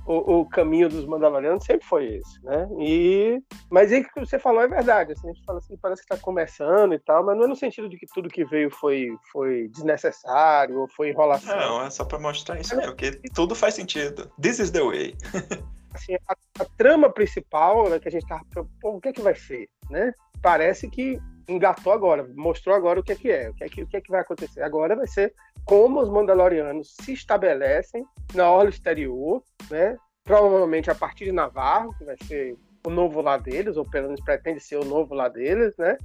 o, 0.06 0.40
o, 0.40 0.46
caminho 0.46 0.90
dos 0.90 1.06
Mandalorianos 1.06 1.64
sempre 1.64 1.86
foi 1.86 2.16
esse, 2.16 2.44
né? 2.44 2.68
E 2.78 3.42
mas 3.70 3.90
aí 3.90 4.04
que 4.04 4.20
você 4.20 4.38
falou 4.38 4.60
é 4.60 4.68
verdade. 4.68 5.12
Assim, 5.12 5.30
a 5.30 5.32
gente 5.32 5.44
fala 5.44 5.58
assim, 5.58 5.76
parece 5.78 6.06
que 6.06 6.14
está 6.14 6.22
começando 6.22 6.92
e 6.92 6.98
tal, 6.98 7.24
mas 7.24 7.34
não 7.34 7.44
é 7.44 7.48
no 7.48 7.56
sentido 7.56 7.88
de 7.88 7.96
que 7.96 8.06
tudo 8.12 8.28
que 8.28 8.44
veio 8.44 8.70
foi 8.70 9.08
foi 9.32 9.68
desnecessário 9.68 10.80
ou 10.80 10.88
foi 10.88 11.10
enrolação. 11.10 11.56
Não, 11.56 11.82
é 11.82 11.88
só 11.88 12.04
para 12.04 12.18
mostrar 12.18 12.60
isso 12.60 12.76
mesmo, 12.76 12.94
que 12.94 13.10
tudo 13.34 13.54
faz 13.54 13.74
sentido. 13.74 14.30
This 14.40 14.58
is 14.58 14.70
the 14.70 14.82
way. 14.82 15.16
assim, 15.92 16.14
a, 16.14 16.36
a, 16.60 16.64
trama 16.76 17.10
principal, 17.10 17.88
né, 17.88 17.98
que 17.98 18.08
a 18.08 18.10
gente 18.10 18.26
tava, 18.26 18.44
pô, 18.80 18.96
o 18.96 19.00
que 19.00 19.08
é 19.08 19.12
que 19.12 19.22
vai 19.22 19.34
ser, 19.34 19.68
né? 19.90 20.12
Parece 20.42 20.88
que 20.88 21.18
engatou 21.48 21.92
agora, 21.92 22.28
mostrou 22.34 22.74
agora 22.74 23.00
o 23.00 23.02
que 23.02 23.12
é 23.12 23.14
que 23.14 23.30
é, 23.30 23.50
o 23.50 23.54
que 23.54 23.64
é 23.64 23.68
que, 23.68 23.82
o 23.82 23.86
que, 23.86 23.96
é 23.96 24.00
que 24.00 24.10
vai 24.10 24.20
acontecer. 24.20 24.62
Agora 24.62 24.96
vai 24.96 25.06
ser 25.06 25.32
como 25.64 26.00
os 26.00 26.08
Mandalorianos 26.08 26.94
se 27.00 27.12
estabelecem 27.12 28.04
na 28.34 28.50
orla 28.50 28.70
exterior, 28.70 29.42
né? 29.70 29.96
Provavelmente 30.24 30.90
a 30.90 30.94
partir 30.94 31.24
de 31.26 31.32
Navarro, 31.32 31.94
que 31.96 32.04
vai 32.04 32.16
ser 32.26 32.56
o 32.84 32.90
novo 32.90 33.20
lá 33.20 33.36
deles, 33.36 33.76
ou 33.76 33.84
pelo 33.84 34.06
menos 34.06 34.20
pretende 34.20 34.60
ser 34.60 34.76
o 34.76 34.84
novo 34.84 35.14
lá 35.14 35.28
deles, 35.28 35.76
né? 35.76 35.96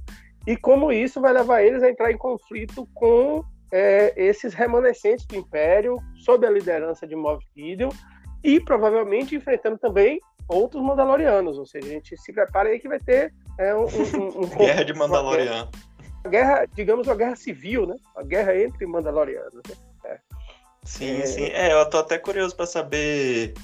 E 0.46 0.56
como 0.56 0.92
isso 0.92 1.20
vai 1.20 1.32
levar 1.32 1.62
eles 1.62 1.82
a 1.82 1.90
entrar 1.90 2.10
em 2.10 2.18
conflito 2.18 2.88
com 2.94 3.44
é, 3.72 4.12
esses 4.16 4.52
remanescentes 4.52 5.24
do 5.26 5.36
Império, 5.36 5.96
sob 6.16 6.46
a 6.46 6.50
liderança 6.50 7.06
de 7.06 7.14
Moff 7.14 7.44
Gideon, 7.56 7.90
e 8.42 8.60
provavelmente 8.60 9.34
enfrentando 9.34 9.78
também 9.78 10.20
outros 10.48 10.82
Mandalorianos. 10.82 11.58
Ou 11.58 11.66
seja, 11.66 11.86
a 11.86 11.90
gente 11.90 12.16
se 12.16 12.32
prepara 12.32 12.68
aí 12.68 12.78
que 12.78 12.88
vai 12.88 12.98
ter 12.98 13.32
é, 13.58 13.74
um, 13.74 13.84
um, 13.84 14.44
um 14.44 14.46
guerra 14.58 14.84
de 14.84 14.94
Mandaloriano. 14.94 15.70
Uma 16.24 16.30
guerra, 16.30 16.68
digamos, 16.74 17.06
uma 17.06 17.16
guerra 17.16 17.36
civil, 17.36 17.86
né? 17.86 17.96
Uma 18.14 18.24
guerra 18.24 18.56
entre 18.56 18.86
Mandalorianos. 18.86 19.54
Né? 19.54 19.74
É. 20.04 20.18
Sim, 20.84 21.20
é... 21.20 21.26
sim. 21.26 21.44
É, 21.44 21.72
eu 21.72 21.88
tô 21.88 21.98
até 21.98 22.18
curioso 22.18 22.54
para 22.54 22.66
saber 22.66 23.54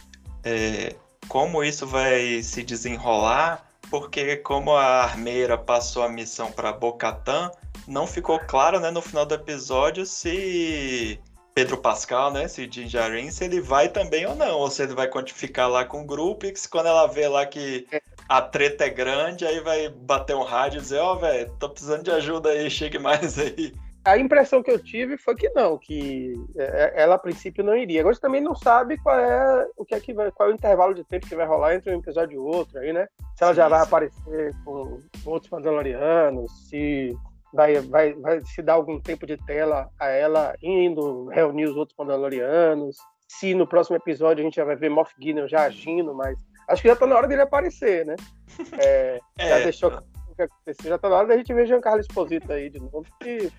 é, 0.45 0.95
como 1.29 1.63
isso 1.63 1.87
vai 1.87 2.43
se 2.43 2.63
desenrolar, 2.63 3.65
porque 3.91 4.37
como 4.39 4.73
a 4.73 5.03
armeira 5.03 5.57
passou 5.57 6.03
a 6.03 6.09
missão 6.09 6.51
para 6.51 6.73
Bocatan, 6.73 7.51
não 7.87 8.07
ficou 8.07 8.39
claro, 8.41 8.81
né, 8.81 8.91
no 8.91 9.01
final 9.01 9.25
do 9.25 9.35
episódio 9.35 10.05
se 10.05 11.21
Pedro 11.59 11.77
Pascal, 11.77 12.33
né? 12.33 12.47
Se 12.47 12.69
Din 12.69 12.87
Djarin, 12.87 13.33
se 13.33 13.45
ele 13.45 13.61
vai 13.61 13.89
também 13.89 14.25
ou 14.25 14.37
não, 14.37 14.59
ou 14.59 14.71
se 14.71 14.81
ele 14.81 14.95
vai 14.95 15.11
ficar 15.27 15.67
lá 15.67 15.85
com 15.85 16.03
o 16.03 16.07
grupo 16.07 16.47
e 16.47 16.53
que 16.53 16.69
quando 16.69 16.87
ela 16.87 17.09
vê 17.09 17.27
lá 17.27 17.45
que 17.45 17.85
a 18.29 18.41
treta 18.41 18.85
é 18.85 18.89
grande, 18.89 19.45
aí 19.45 19.59
vai 19.59 19.89
bater 19.89 20.37
um 20.37 20.45
rádio 20.45 20.79
e 20.79 20.83
dizer, 20.83 21.01
ó, 21.01 21.15
oh, 21.15 21.17
velho, 21.17 21.53
tô 21.59 21.69
precisando 21.69 22.05
de 22.05 22.13
ajuda 22.13 22.51
aí, 22.51 22.71
chegue 22.71 23.01
mais 23.01 23.37
aí. 23.43 23.75
A 24.05 24.17
impressão 24.17 24.63
que 24.63 24.71
eu 24.71 24.79
tive 24.79 25.19
foi 25.19 25.35
que 25.35 25.51
não, 25.51 25.77
que 25.77 26.33
é, 26.57 27.03
ela 27.03 27.17
a 27.17 27.19
princípio 27.19 27.65
não 27.65 27.77
iria. 27.77 28.03
Agora 28.03 28.15
você 28.15 28.21
também 28.21 28.41
não 28.41 28.55
sabe 28.55 28.97
qual 28.99 29.19
é 29.19 29.67
o 29.77 29.85
que 29.85 29.97
é 29.97 30.01
que 30.01 30.15
vai, 30.15 30.31
qual 30.31 30.51
é 30.51 30.53
o 30.53 30.55
intervalo 30.55 30.95
de 30.95 31.03
tempo 31.03 31.27
que 31.27 31.35
vai 31.35 31.45
rolar 31.45 31.75
entre 31.75 31.93
um 31.93 31.99
episódio 31.99 32.37
e 32.37 32.39
outro 32.39 32.79
aí, 32.79 32.93
né? 32.93 33.09
Se 33.35 33.43
ela 33.43 33.53
sim, 33.53 33.57
já 33.57 33.69
vai 33.69 33.81
sim. 33.81 33.87
aparecer 33.87 34.55
com 34.65 35.01
outros 35.27 35.51
Mandalorianos, 35.51 36.69
se 36.69 37.19
vai, 37.53 37.81
vai, 37.81 38.15
vai 38.15 38.41
se 38.45 38.63
dar 38.63 38.75
algum 38.75 39.01
tempo 39.01 39.27
de 39.27 39.37
tela 39.45 39.89
a 39.99 40.09
ela 40.09 40.55
indo 40.63 41.27
reunir 41.29 41.67
os 41.67 41.77
outros 41.77 41.97
Mandalorianos. 41.99 42.97
Se 43.29 43.55
no 43.55 43.67
próximo 43.67 43.97
episódio 43.97 44.43
a 44.43 44.45
gente 44.45 44.57
já 44.57 44.65
vai 44.65 44.77
ver 44.77 44.89
Moff 44.89 45.15
Gideon 45.21 45.47
já 45.47 45.63
agindo, 45.63 46.15
mas 46.15 46.39
acho 46.69 46.83
que 46.83 46.89
já 46.89 46.97
tá 46.97 47.07
na 47.07 47.17
hora 47.17 47.29
dele 47.29 47.43
aparecer, 47.43 48.05
né? 48.07 48.17
É, 48.79 49.21
é. 49.39 49.49
Já 49.49 49.59
deixou 49.61 49.93
o 49.93 50.35
que 50.35 50.43
acontecer, 50.43 50.89
já 50.89 50.99
tá 50.99 51.09
na 51.09 51.17
hora 51.17 51.29
da 51.29 51.37
gente 51.37 51.55
ver 51.55 51.67
Giancarlo 51.67 52.01
Esposito 52.01 52.53
aí 52.53 52.71
de 52.71 52.81
novo, 52.81 53.05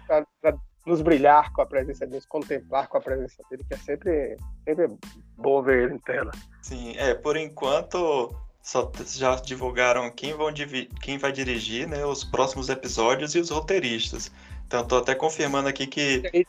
para 0.07 0.57
nos 0.85 1.01
brilhar 1.01 1.53
com 1.53 1.61
a 1.61 1.65
presença 1.65 2.05
dele, 2.05 2.17
nos 2.17 2.25
contemplar 2.25 2.87
com 2.87 2.97
a 2.97 3.01
presença 3.01 3.41
dele, 3.49 3.63
que 3.63 3.75
é 3.75 3.77
sempre, 3.77 4.35
sempre 4.65 4.87
bom 5.37 5.61
ver 5.61 5.83
ele 5.83 5.93
em 5.93 5.99
tela. 5.99 6.31
Sim, 6.61 6.97
é, 6.97 7.13
por 7.13 7.37
enquanto 7.37 8.29
só 8.61 8.91
já 9.15 9.35
divulgaram 9.35 10.09
quem, 10.11 10.33
vão 10.33 10.53
quem 11.01 11.17
vai 11.17 11.31
dirigir 11.31 11.87
né, 11.87 12.05
os 12.05 12.23
próximos 12.23 12.69
episódios 12.69 13.35
e 13.35 13.39
os 13.39 13.49
roteiristas. 13.49 14.31
Então, 14.69 14.81
estou 14.81 14.99
até 14.99 15.15
confirmando 15.15 15.67
aqui 15.67 15.87
que 15.87 16.17
diga 16.17 16.29
aí, 16.31 16.45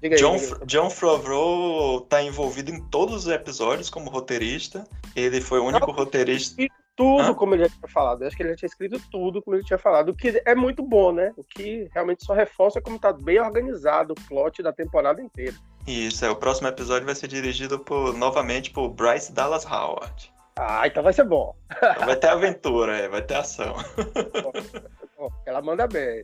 diga 0.00 0.14
aí, 0.14 0.20
John, 0.20 0.36
John 0.64 0.88
Favreau 0.88 1.98
está 1.98 2.22
envolvido 2.22 2.70
em 2.70 2.80
todos 2.80 3.26
os 3.26 3.32
episódios 3.32 3.90
como 3.90 4.10
roteirista. 4.10 4.86
Ele 5.16 5.40
foi 5.40 5.58
o 5.58 5.64
único 5.64 5.88
Não, 5.88 5.94
roteirista. 5.94 6.62
Tudo 6.94 7.22
Hã? 7.30 7.34
como 7.34 7.56
ele 7.56 7.64
já 7.64 7.70
tinha 7.70 7.88
falado. 7.88 8.22
Eu 8.22 8.28
acho 8.28 8.36
que 8.36 8.44
ele 8.44 8.50
já 8.50 8.56
tinha 8.56 8.68
escrito 8.68 9.02
tudo 9.10 9.42
como 9.42 9.56
ele 9.56 9.64
tinha 9.64 9.78
falado. 9.78 10.10
O 10.10 10.14
que 10.14 10.40
é 10.44 10.54
muito 10.54 10.84
bom, 10.84 11.10
né? 11.10 11.32
O 11.36 11.42
que 11.42 11.88
realmente 11.92 12.24
só 12.24 12.32
reforça 12.32 12.80
como 12.80 12.94
está 12.94 13.12
bem 13.12 13.40
organizado 13.40 14.12
o 14.12 14.28
plot 14.28 14.62
da 14.62 14.72
temporada 14.72 15.20
inteira. 15.20 15.56
Isso, 15.84 16.24
é. 16.24 16.30
O 16.30 16.36
próximo 16.36 16.68
episódio 16.68 17.06
vai 17.06 17.16
ser 17.16 17.26
dirigido 17.26 17.80
por, 17.80 18.16
novamente 18.16 18.70
por 18.70 18.88
Bryce 18.90 19.32
Dallas 19.32 19.66
Howard. 19.66 20.32
Ah, 20.56 20.86
então 20.86 21.02
vai 21.02 21.12
ser 21.12 21.24
bom. 21.24 21.54
Vai 21.80 22.16
ter 22.16 22.28
aventura, 22.28 22.96
é, 22.96 23.08
vai 23.08 23.22
ter 23.22 23.34
ação. 23.34 23.74
Ela 25.46 25.60
manda 25.62 25.86
bem. 25.86 26.22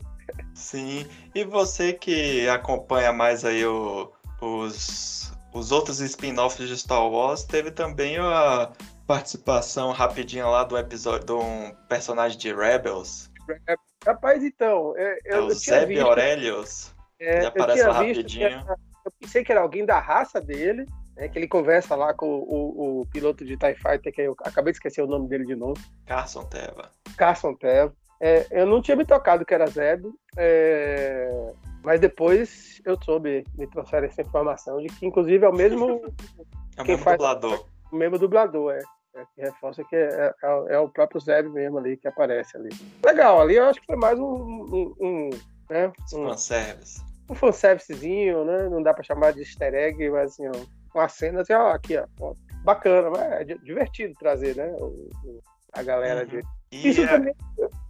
Sim. 0.54 1.06
E 1.34 1.44
você 1.44 1.92
que 1.92 2.48
acompanha 2.48 3.12
mais 3.12 3.44
aí 3.44 3.64
o, 3.64 4.12
os, 4.40 5.32
os 5.52 5.72
outros 5.72 6.00
spin-offs 6.00 6.68
de 6.68 6.76
Star 6.76 7.06
Wars, 7.08 7.44
teve 7.44 7.70
também 7.70 8.18
a 8.18 8.70
participação 9.06 9.90
rapidinha 9.90 10.46
lá 10.46 10.62
do 10.62 10.78
episódio 10.78 11.26
de 11.26 11.32
um 11.32 11.74
personagem 11.88 12.38
de 12.38 12.54
Rebels. 12.54 13.30
Rapaz, 14.06 14.42
então, 14.44 14.96
eu, 14.96 15.16
é 15.24 15.40
o 15.40 15.50
Zeb 15.50 15.98
Aurelius. 15.98 16.94
É, 17.18 17.38
ele 17.38 17.46
aparece 17.46 17.82
lá 17.82 17.94
rapidinho. 17.94 18.46
Era, 18.46 18.76
eu 19.04 19.12
pensei 19.18 19.42
que 19.42 19.50
era 19.50 19.60
alguém 19.60 19.84
da 19.84 19.98
raça 19.98 20.40
dele, 20.40 20.86
né, 21.16 21.28
que 21.28 21.38
ele 21.38 21.48
conversa 21.48 21.94
lá 21.94 22.14
com 22.14 22.26
o, 22.26 22.42
o, 22.42 23.00
o, 23.00 23.06
piloto 23.06 23.44
de 23.44 23.56
TIE 23.56 23.74
Fighter, 23.74 24.12
que 24.12 24.22
eu 24.22 24.36
acabei 24.40 24.72
de 24.72 24.78
esquecer 24.78 25.02
o 25.02 25.06
nome 25.06 25.28
dele 25.28 25.44
de 25.44 25.54
novo. 25.54 25.80
Carson 26.06 26.44
Teva. 26.44 26.90
Carson 27.16 27.54
Teva. 27.54 27.94
É, 28.20 28.46
eu 28.50 28.66
não 28.66 28.82
tinha 28.82 28.96
me 28.96 29.06
tocado 29.06 29.46
que 29.46 29.54
era 29.54 29.66
Zeb, 29.66 30.04
é, 30.36 31.52
mas 31.82 31.98
depois 31.98 32.80
eu 32.84 33.02
soube, 33.02 33.44
me 33.56 33.66
trouxeram 33.66 34.06
essa 34.06 34.20
informação 34.20 34.78
de 34.78 34.88
que, 34.88 35.06
inclusive, 35.06 35.44
é 35.44 35.48
o 35.48 35.54
mesmo. 35.54 36.02
é 36.76 36.82
o 36.82 36.86
mesmo 36.86 37.02
faz, 37.02 37.16
dublador. 37.16 37.64
O 37.90 37.96
mesmo 37.96 38.18
dublador, 38.18 38.74
é. 38.74 38.82
é 39.14 39.24
que 39.34 39.40
reforça 39.40 39.82
que 39.84 39.96
é, 39.96 40.34
é, 40.42 40.74
é, 40.74 40.78
o 40.78 40.88
próprio 40.90 41.18
Zeb 41.18 41.48
mesmo 41.48 41.78
ali 41.78 41.96
que 41.96 42.06
aparece 42.06 42.58
ali. 42.58 42.68
Legal, 43.02 43.40
ali 43.40 43.56
eu 43.56 43.64
acho 43.64 43.80
que 43.80 43.86
foi 43.86 43.96
mais 43.96 44.18
um. 44.18 44.24
um, 44.24 44.94
um 45.00 45.30
né, 45.70 45.90
um 46.12 46.28
fanservice. 46.28 47.02
Um 47.30 47.34
fanservicezinho, 47.34 48.44
né? 48.44 48.68
Não 48.68 48.82
dá 48.82 48.92
pra 48.92 49.02
chamar 49.02 49.32
de 49.32 49.40
easter 49.40 49.72
egg, 49.72 50.10
mas 50.10 50.32
assim, 50.32 50.46
uma 50.94 51.08
cena 51.08 51.42
assim, 51.42 51.52
ó, 51.52 51.72
aqui, 51.72 51.96
ó. 51.96 52.34
Bacana, 52.64 53.18
é 53.18 53.44
divertido 53.44 54.14
trazer, 54.18 54.56
né? 54.56 54.66
O, 54.78 55.40
a 55.72 55.82
galera 55.82 56.22
uhum. 56.22 56.28
de. 56.28 56.42
Isso 56.72 57.02
é 57.02 57.06
também. 57.06 57.34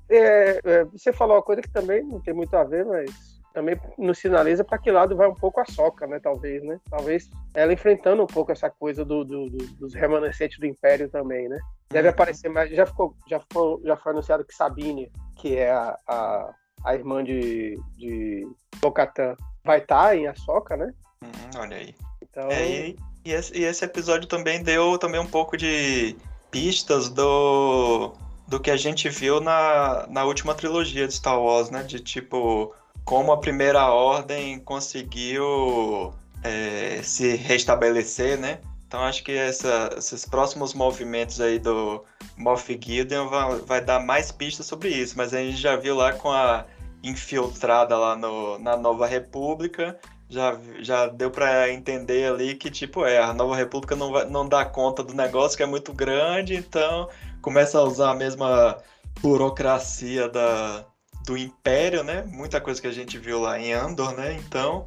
É, 0.08 0.60
é, 0.64 0.84
você 0.84 1.12
falou 1.12 1.36
uma 1.36 1.42
coisa 1.42 1.62
que 1.62 1.70
também 1.70 2.02
não 2.02 2.20
tem 2.20 2.34
muito 2.34 2.54
a 2.56 2.64
ver, 2.64 2.84
mas 2.84 3.10
também 3.52 3.80
nos 3.98 4.18
sinaliza 4.18 4.64
para 4.64 4.78
que 4.78 4.90
lado 4.90 5.16
vai 5.16 5.28
um 5.28 5.34
pouco 5.34 5.60
a 5.60 5.64
soca, 5.64 6.06
né? 6.06 6.18
Talvez, 6.20 6.62
né? 6.62 6.80
Talvez 6.88 7.28
ela 7.54 7.72
enfrentando 7.72 8.22
um 8.22 8.26
pouco 8.26 8.52
essa 8.52 8.70
coisa 8.70 9.04
do, 9.04 9.24
do, 9.24 9.50
do, 9.50 9.66
dos 9.76 9.94
remanescentes 9.94 10.58
do 10.58 10.66
Império 10.66 11.08
também, 11.08 11.48
né? 11.48 11.58
Deve 11.88 12.08
uhum. 12.08 12.14
aparecer 12.14 12.48
mais. 12.48 12.70
Já 12.70 12.86
ficou, 12.86 13.14
já 13.28 13.40
ficou, 13.40 13.80
já 13.84 13.96
foi 13.96 14.12
anunciado 14.12 14.44
que 14.44 14.54
Sabine, 14.54 15.10
que 15.36 15.56
é 15.56 15.70
a, 15.70 15.96
a, 16.06 16.54
a 16.84 16.94
irmã 16.94 17.22
de, 17.22 17.78
de 17.96 18.46
Bocatan, 18.80 19.36
vai 19.64 19.78
estar 19.78 20.08
tá 20.08 20.16
em 20.16 20.26
Ahsoka, 20.26 20.76
né? 20.76 20.92
Uhum, 21.22 21.60
olha 21.60 21.76
aí. 21.76 21.94
Então... 22.40 22.50
É, 22.50 22.88
e, 22.88 22.96
e, 23.24 23.32
esse, 23.32 23.56
e 23.56 23.64
esse 23.64 23.84
episódio 23.84 24.28
também 24.28 24.62
deu 24.62 24.98
também 24.98 25.20
um 25.20 25.26
pouco 25.26 25.56
de 25.56 26.16
pistas 26.50 27.08
do 27.08 28.12
do 28.48 28.58
que 28.58 28.70
a 28.70 28.76
gente 28.76 29.08
viu 29.08 29.40
na, 29.40 30.08
na 30.08 30.24
última 30.24 30.54
trilogia 30.56 31.06
de 31.06 31.14
Star 31.14 31.40
Wars, 31.40 31.70
né? 31.70 31.84
De 31.84 32.00
tipo, 32.00 32.74
como 33.04 33.30
a 33.30 33.38
primeira 33.38 33.86
ordem 33.86 34.58
conseguiu 34.58 36.12
é, 36.42 37.00
se 37.02 37.36
restabelecer, 37.36 38.36
né? 38.36 38.58
Então 38.86 39.04
acho 39.04 39.22
que 39.22 39.30
essa, 39.30 39.90
esses 39.96 40.24
próximos 40.24 40.74
movimentos 40.74 41.40
aí 41.40 41.60
do 41.60 42.04
Moff 42.36 42.76
Gideon 42.82 43.28
vai, 43.28 43.58
vai, 43.60 43.80
dar 43.80 44.00
mais 44.00 44.32
pistas 44.32 44.66
sobre 44.66 44.88
isso, 44.88 45.14
mas 45.16 45.32
a 45.32 45.38
gente 45.38 45.56
já 45.56 45.76
viu 45.76 45.94
lá 45.94 46.12
com 46.12 46.28
a 46.28 46.64
infiltrada 47.00 47.96
lá 47.96 48.16
no, 48.16 48.58
na 48.58 48.76
Nova 48.76 49.06
República, 49.06 49.96
já, 50.30 50.56
já 50.78 51.06
deu 51.08 51.30
para 51.30 51.70
entender 51.72 52.30
ali 52.30 52.54
que 52.54 52.70
tipo 52.70 53.04
é 53.04 53.18
a 53.18 53.34
Nova 53.34 53.56
República 53.56 53.96
não, 53.96 54.12
vai, 54.12 54.24
não 54.26 54.48
dá 54.48 54.64
conta 54.64 55.02
do 55.02 55.12
negócio 55.12 55.56
que 55.56 55.62
é 55.64 55.66
muito 55.66 55.92
grande, 55.92 56.54
então 56.54 57.08
começa 57.42 57.78
a 57.78 57.82
usar 57.82 58.12
a 58.12 58.14
mesma 58.14 58.78
burocracia 59.20 60.28
da, 60.28 60.84
do 61.26 61.36
Império, 61.36 62.04
né? 62.04 62.22
Muita 62.28 62.60
coisa 62.60 62.80
que 62.80 62.86
a 62.86 62.92
gente 62.92 63.18
viu 63.18 63.40
lá 63.40 63.58
em 63.58 63.72
Andor, 63.72 64.12
né? 64.16 64.34
Então, 64.34 64.86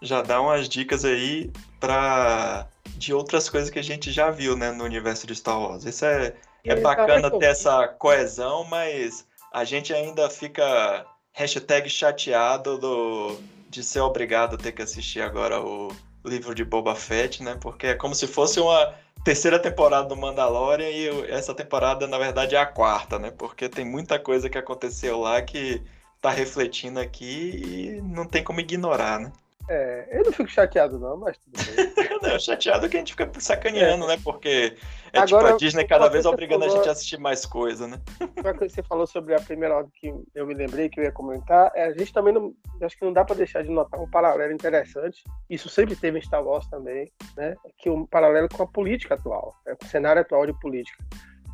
já 0.00 0.22
dá 0.22 0.40
umas 0.40 0.68
dicas 0.68 1.04
aí 1.04 1.50
para 1.80 2.68
de 2.96 3.12
outras 3.12 3.48
coisas 3.48 3.68
que 3.68 3.80
a 3.80 3.84
gente 3.84 4.12
já 4.12 4.30
viu, 4.30 4.56
né, 4.56 4.70
no 4.70 4.84
universo 4.84 5.26
de 5.26 5.34
Star 5.34 5.60
Wars. 5.60 5.84
Isso 5.84 6.04
é, 6.04 6.32
é 6.64 6.76
bacana 6.76 7.30
ter 7.30 7.46
essa 7.46 7.88
coesão, 7.88 8.64
mas 8.64 9.26
a 9.52 9.64
gente 9.64 9.92
ainda 9.92 10.30
fica 10.30 11.04
hashtag 11.32 11.90
chateado 11.90 12.78
do, 12.78 13.38
de 13.76 13.84
ser 13.84 14.00
obrigado 14.00 14.54
a 14.54 14.58
ter 14.58 14.72
que 14.72 14.80
assistir 14.80 15.20
agora 15.20 15.60
o 15.60 15.92
livro 16.24 16.54
de 16.54 16.64
Boba 16.64 16.94
Fett, 16.94 17.42
né? 17.42 17.56
Porque 17.60 17.88
é 17.88 17.94
como 17.94 18.14
se 18.14 18.26
fosse 18.26 18.58
uma 18.58 18.94
terceira 19.22 19.58
temporada 19.58 20.08
do 20.08 20.16
Mandalorian 20.16 20.88
e 20.88 21.30
essa 21.30 21.52
temporada, 21.54 22.06
na 22.06 22.18
verdade, 22.18 22.54
é 22.54 22.58
a 22.58 22.64
quarta, 22.64 23.18
né? 23.18 23.30
Porque 23.30 23.68
tem 23.68 23.84
muita 23.84 24.18
coisa 24.18 24.48
que 24.48 24.56
aconteceu 24.56 25.20
lá 25.20 25.42
que 25.42 25.82
tá 26.22 26.30
refletindo 26.30 26.98
aqui 26.98 27.98
e 27.98 28.00
não 28.00 28.24
tem 28.24 28.42
como 28.42 28.60
ignorar, 28.60 29.20
né? 29.20 29.30
É, 29.68 30.06
eu 30.12 30.24
não 30.24 30.32
fico 30.32 30.48
chateado 30.48 30.98
não, 30.98 31.16
mas 31.16 31.36
tudo 31.38 31.56
bem. 31.56 32.20
não, 32.22 32.38
chateado 32.38 32.88
que 32.88 32.96
a 32.96 33.00
gente 33.00 33.12
fica 33.12 33.28
sacaneando, 33.40 34.04
é. 34.04 34.08
né? 34.08 34.20
Porque 34.22 34.76
é 35.12 35.18
Agora, 35.18 35.44
tipo 35.44 35.54
a 35.54 35.56
Disney 35.56 35.84
cada 35.84 36.08
vez 36.08 36.24
obrigando 36.24 36.60
falou... 36.60 36.74
a 36.74 36.78
gente 36.78 36.88
a 36.88 36.92
assistir 36.92 37.18
mais 37.18 37.44
coisa, 37.44 37.88
né? 37.88 38.00
Coisa 38.42 38.58
que 38.58 38.68
você 38.68 38.82
falou 38.82 39.06
sobre 39.06 39.34
a 39.34 39.40
primeira 39.40 39.76
ordem 39.76 39.92
que 39.94 40.14
eu 40.34 40.46
me 40.46 40.54
lembrei 40.54 40.88
que 40.88 41.00
eu 41.00 41.04
ia 41.04 41.10
comentar, 41.10 41.72
é, 41.74 41.86
a 41.86 41.92
gente 41.92 42.12
também 42.12 42.32
não, 42.32 42.54
acho 42.80 42.96
que 42.96 43.04
não 43.04 43.12
dá 43.12 43.24
para 43.24 43.36
deixar 43.36 43.62
de 43.64 43.70
notar 43.70 44.00
um 44.00 44.08
paralelo 44.08 44.52
interessante. 44.52 45.24
Isso 45.50 45.68
sempre 45.68 45.96
teve 45.96 46.18
em 46.18 46.22
Star 46.22 46.44
Wars 46.44 46.66
também, 46.68 47.10
né? 47.36 47.56
Que 47.78 47.90
um 47.90 48.06
paralelo 48.06 48.48
com 48.48 48.62
a 48.62 48.66
política 48.66 49.14
atual, 49.14 49.56
né, 49.66 49.74
com 49.74 49.84
o 49.84 49.88
cenário 49.88 50.22
atual 50.22 50.46
de 50.46 50.52
política. 50.60 51.02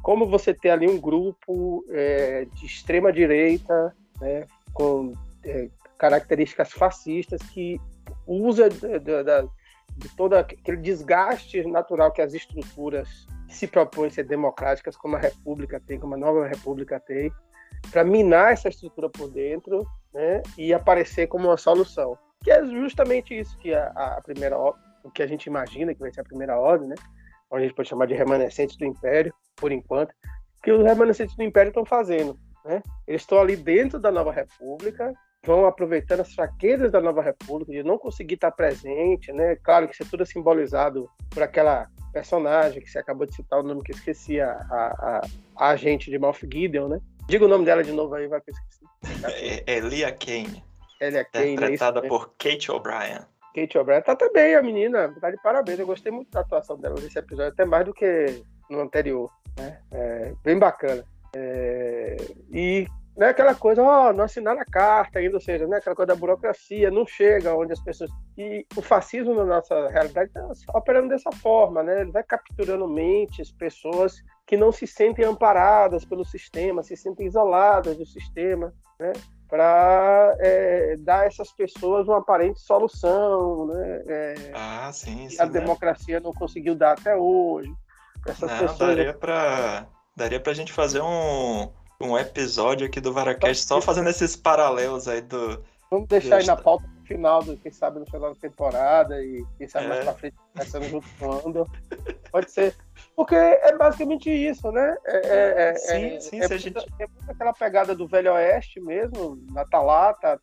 Como 0.03 0.27
você 0.27 0.53
ter 0.53 0.71
ali 0.71 0.87
um 0.87 1.01
grupo 1.01 1.85
é, 1.89 2.45
de 2.57 2.67
extrema 2.67 3.11
direita, 3.11 3.97
né? 4.21 4.47
Com 4.75 5.15
é, 5.45 5.69
características 5.97 6.73
fascistas 6.73 7.41
que 7.55 7.81
usa 8.27 8.69
de, 8.69 8.99
de, 8.99 9.25
de, 9.25 10.17
todo 10.17 10.35
aquele 10.35 10.79
desgaste 10.79 11.65
natural 11.67 12.13
que 12.13 12.23
as 12.23 12.35
estruturas 12.35 13.27
se 13.49 13.67
propõem 13.67 14.11
ser 14.11 14.25
democráticas, 14.25 14.97
como 14.97 15.17
a 15.17 15.19
República 15.19 15.81
tem, 15.81 15.99
como 15.99 16.15
a 16.15 16.19
nova 16.19 16.47
República 16.47 16.99
tem, 16.99 17.33
para 17.91 18.05
minar 18.05 18.53
essa 18.53 18.69
estrutura 18.69 19.11
por 19.11 19.29
dentro 19.29 19.87
né, 20.15 20.43
e 20.57 20.73
aparecer 20.73 21.27
como 21.27 21.49
uma 21.49 21.57
solução. 21.57 22.17
Que 22.43 22.51
é 22.51 22.65
justamente 22.65 23.39
isso 23.39 23.57
que 23.59 23.75
a, 23.75 23.89
a 23.89 24.21
primeira 24.23 24.57
o 25.05 25.11
que 25.11 25.23
a 25.23 25.27
gente 25.27 25.47
imagina 25.47 25.95
que 25.95 26.01
vai 26.01 26.13
ser 26.13 26.21
a 26.21 26.25
primeira 26.25 26.59
ordem, 26.59 26.89
né? 26.89 26.95
Ou 27.51 27.59
a 27.59 27.61
gente 27.61 27.75
pode 27.75 27.89
chamar 27.89 28.07
de 28.07 28.15
remanescentes 28.15 28.77
do 28.77 28.85
Império, 28.85 29.35
por 29.57 29.73
enquanto, 29.73 30.15
que 30.63 30.73
os 30.73 30.85
remanescentes 30.85 31.37
do 31.37 31.43
Império 31.43 31.71
estão 31.71 31.85
fazendo. 31.85 32.39
Né? 32.65 32.83
Eles 33.07 33.23
estão 33.23 33.39
ali 33.39 33.57
dentro 33.57 33.99
da 33.99 34.11
nova 34.11 34.33
República, 34.33 35.13
vão 35.45 35.67
aproveitando 35.67 36.21
as 36.21 36.35
fraquezas 36.35 36.93
da 36.93 37.01
nova 37.01 37.21
república, 37.21 37.73
de 37.73 37.83
não 37.83 37.99
conseguir 37.99 38.35
estar 38.35 38.53
presente, 38.53 39.33
né? 39.33 39.57
Claro 39.57 39.89
que 39.89 39.95
isso 39.95 40.03
é 40.03 40.07
tudo 40.07 40.25
simbolizado 40.25 41.11
por 41.31 41.43
aquela 41.43 41.89
personagem 42.13 42.81
que 42.81 42.91
você 42.91 42.99
acabou 42.99 43.27
de 43.27 43.35
citar, 43.35 43.59
o 43.61 43.63
nome 43.63 43.83
que 43.83 43.93
eu 43.93 43.97
esqueci, 43.97 44.41
a, 44.41 44.51
a, 44.53 45.23
a 45.57 45.69
agente 45.71 46.11
de 46.11 46.19
Moff 46.19 46.47
Gideon, 46.51 46.89
né? 46.89 47.01
Diga 47.27 47.45
o 47.45 47.49
nome 47.49 47.65
dela 47.65 47.83
de 47.83 47.93
novo 47.93 48.15
aí, 48.15 48.27
vai 48.29 48.41
que 48.41 48.51
eu 48.51 48.55
esqueci. 48.55 49.65
É, 49.67 49.77
Elia 49.77 50.13
Kane. 50.13 50.63
Elia 51.01 51.25
Kane, 51.25 51.47
é 51.47 51.53
Interpretada 51.53 52.01
é 52.01 52.09
por 52.09 52.35
Kate 52.39 52.71
O'Brien. 52.71 53.21
Kate 53.55 53.79
O'Brien 53.79 54.03
tá 54.03 54.15
também 54.15 54.55
a 54.55 54.63
menina, 54.63 55.15
tá 55.21 55.31
de 55.31 55.37
parabéns. 55.43 55.79
Eu 55.79 55.87
gostei 55.87 56.13
muito 56.13 56.31
da 56.31 56.41
atuação 56.41 56.79
dela 56.79 56.95
nesse 57.01 57.19
episódio, 57.19 57.53
até 57.53 57.65
mais 57.65 57.85
do 57.85 57.93
que 57.93 58.43
no 58.71 58.81
anterior, 58.81 59.31
né? 59.59 59.81
É, 59.91 60.33
bem 60.45 60.59
bacana. 60.59 61.05
É, 61.35 62.17
e 62.53 62.87
não 63.17 63.27
é 63.27 63.31
aquela 63.31 63.55
coisa, 63.55 63.83
ó, 63.83 64.09
oh, 64.09 64.13
não 64.13 64.25
assinaram 64.25 64.61
a 64.61 64.65
carta 64.65 65.19
ainda, 65.19 65.37
ou 65.37 65.41
seja, 65.41 65.67
né, 65.67 65.77
aquela 65.77 65.95
coisa 65.95 66.15
da 66.15 66.19
burocracia, 66.19 66.91
não 66.91 67.07
chega 67.07 67.55
onde 67.55 67.73
as 67.73 67.81
pessoas. 67.81 68.11
E 68.39 68.67
o 68.75 68.81
fascismo 68.81 69.35
na 69.35 69.45
nossa 69.45 69.89
realidade 69.89 70.31
está 70.31 70.79
operando 70.79 71.11
dessa 71.11 71.31
forma, 71.31 71.83
né? 71.83 72.01
Ele 72.01 72.11
vai 72.11 72.23
capturando 72.23 72.89
mentes, 72.89 73.53
pessoas 73.53 74.23
que 74.47 74.57
não 74.57 74.73
se 74.73 74.87
sentem 74.87 75.27
amparadas 75.27 76.07
pelo 76.07 76.25
sistema, 76.25 76.83
se 76.83 76.97
sentem 76.97 77.27
isoladas 77.27 77.99
do 77.99 78.07
sistema, 78.07 78.73
né? 78.99 79.13
Para 79.47 80.35
é, 80.41 80.97
dar 81.01 81.21
a 81.21 81.25
essas 81.27 81.53
pessoas 81.53 82.09
uma 82.09 82.19
aparente 82.19 82.63
solução, 82.63 83.67
né? 83.67 84.03
É, 84.07 84.35
ah, 84.55 84.91
sim, 84.91 85.29
sim. 85.29 85.39
A 85.39 85.45
né? 85.45 85.53
democracia 85.53 86.19
não 86.19 86.33
conseguiu 86.33 86.75
dar 86.75 86.93
até 86.93 87.15
hoje. 87.15 87.71
Essas 88.27 88.51
não, 88.51 88.59
pessoas... 88.59 88.97
daria 88.97 89.13
para 89.13 89.87
daria 90.17 90.41
para 90.41 90.53
a 90.53 90.55
gente 90.55 90.73
fazer 90.73 91.03
um 91.03 91.71
um 92.07 92.19
episódio 92.19 92.87
aqui 92.87 93.01
do 93.01 93.13
Varacast 93.13 93.67
só 93.67 93.81
fazendo 93.81 94.09
esses 94.09 94.37
paralelos 94.37 95.09
aí 95.09 95.21
do. 95.21 95.63
Vamos 95.91 96.09
deixar 96.09 96.37
aí 96.37 96.47
na 96.47 96.57
pauta 96.57 96.85
final, 97.13 97.43
do, 97.43 97.57
quem 97.57 97.71
sabe 97.71 97.99
no 97.99 98.07
final 98.07 98.33
da 98.33 98.41
temporada 98.41 99.23
e 99.23 99.45
quem 99.59 99.69
sabe 99.69 99.87
é. 99.87 99.89
mais 99.89 100.05
pra 100.05 100.15
frente 100.15 100.37
começando 100.53 100.85
junto 100.85 101.07
com 101.19 101.27
o 101.27 101.49
Andor. 101.49 101.69
Pode 102.31 102.51
ser. 102.51 102.75
Porque 103.15 103.35
é 103.35 103.77
basicamente 103.77 104.31
isso, 104.31 104.71
né? 104.73 104.97
É, 105.05 105.17
é, 105.17 105.69
é 105.71 105.75
sim, 105.75 106.05
é, 106.05 106.21
sim, 106.21 106.41
é, 106.41 106.47
se 106.47 106.55
a 106.55 106.59
gente... 106.59 106.79
é 106.79 107.07
muito 107.07 107.31
aquela 107.31 107.53
pegada 107.53 107.95
do 107.95 108.07
Velho 108.07 108.33
Oeste 108.33 108.81
mesmo, 108.81 109.39
na 109.51 109.65
Talata, 109.65 110.41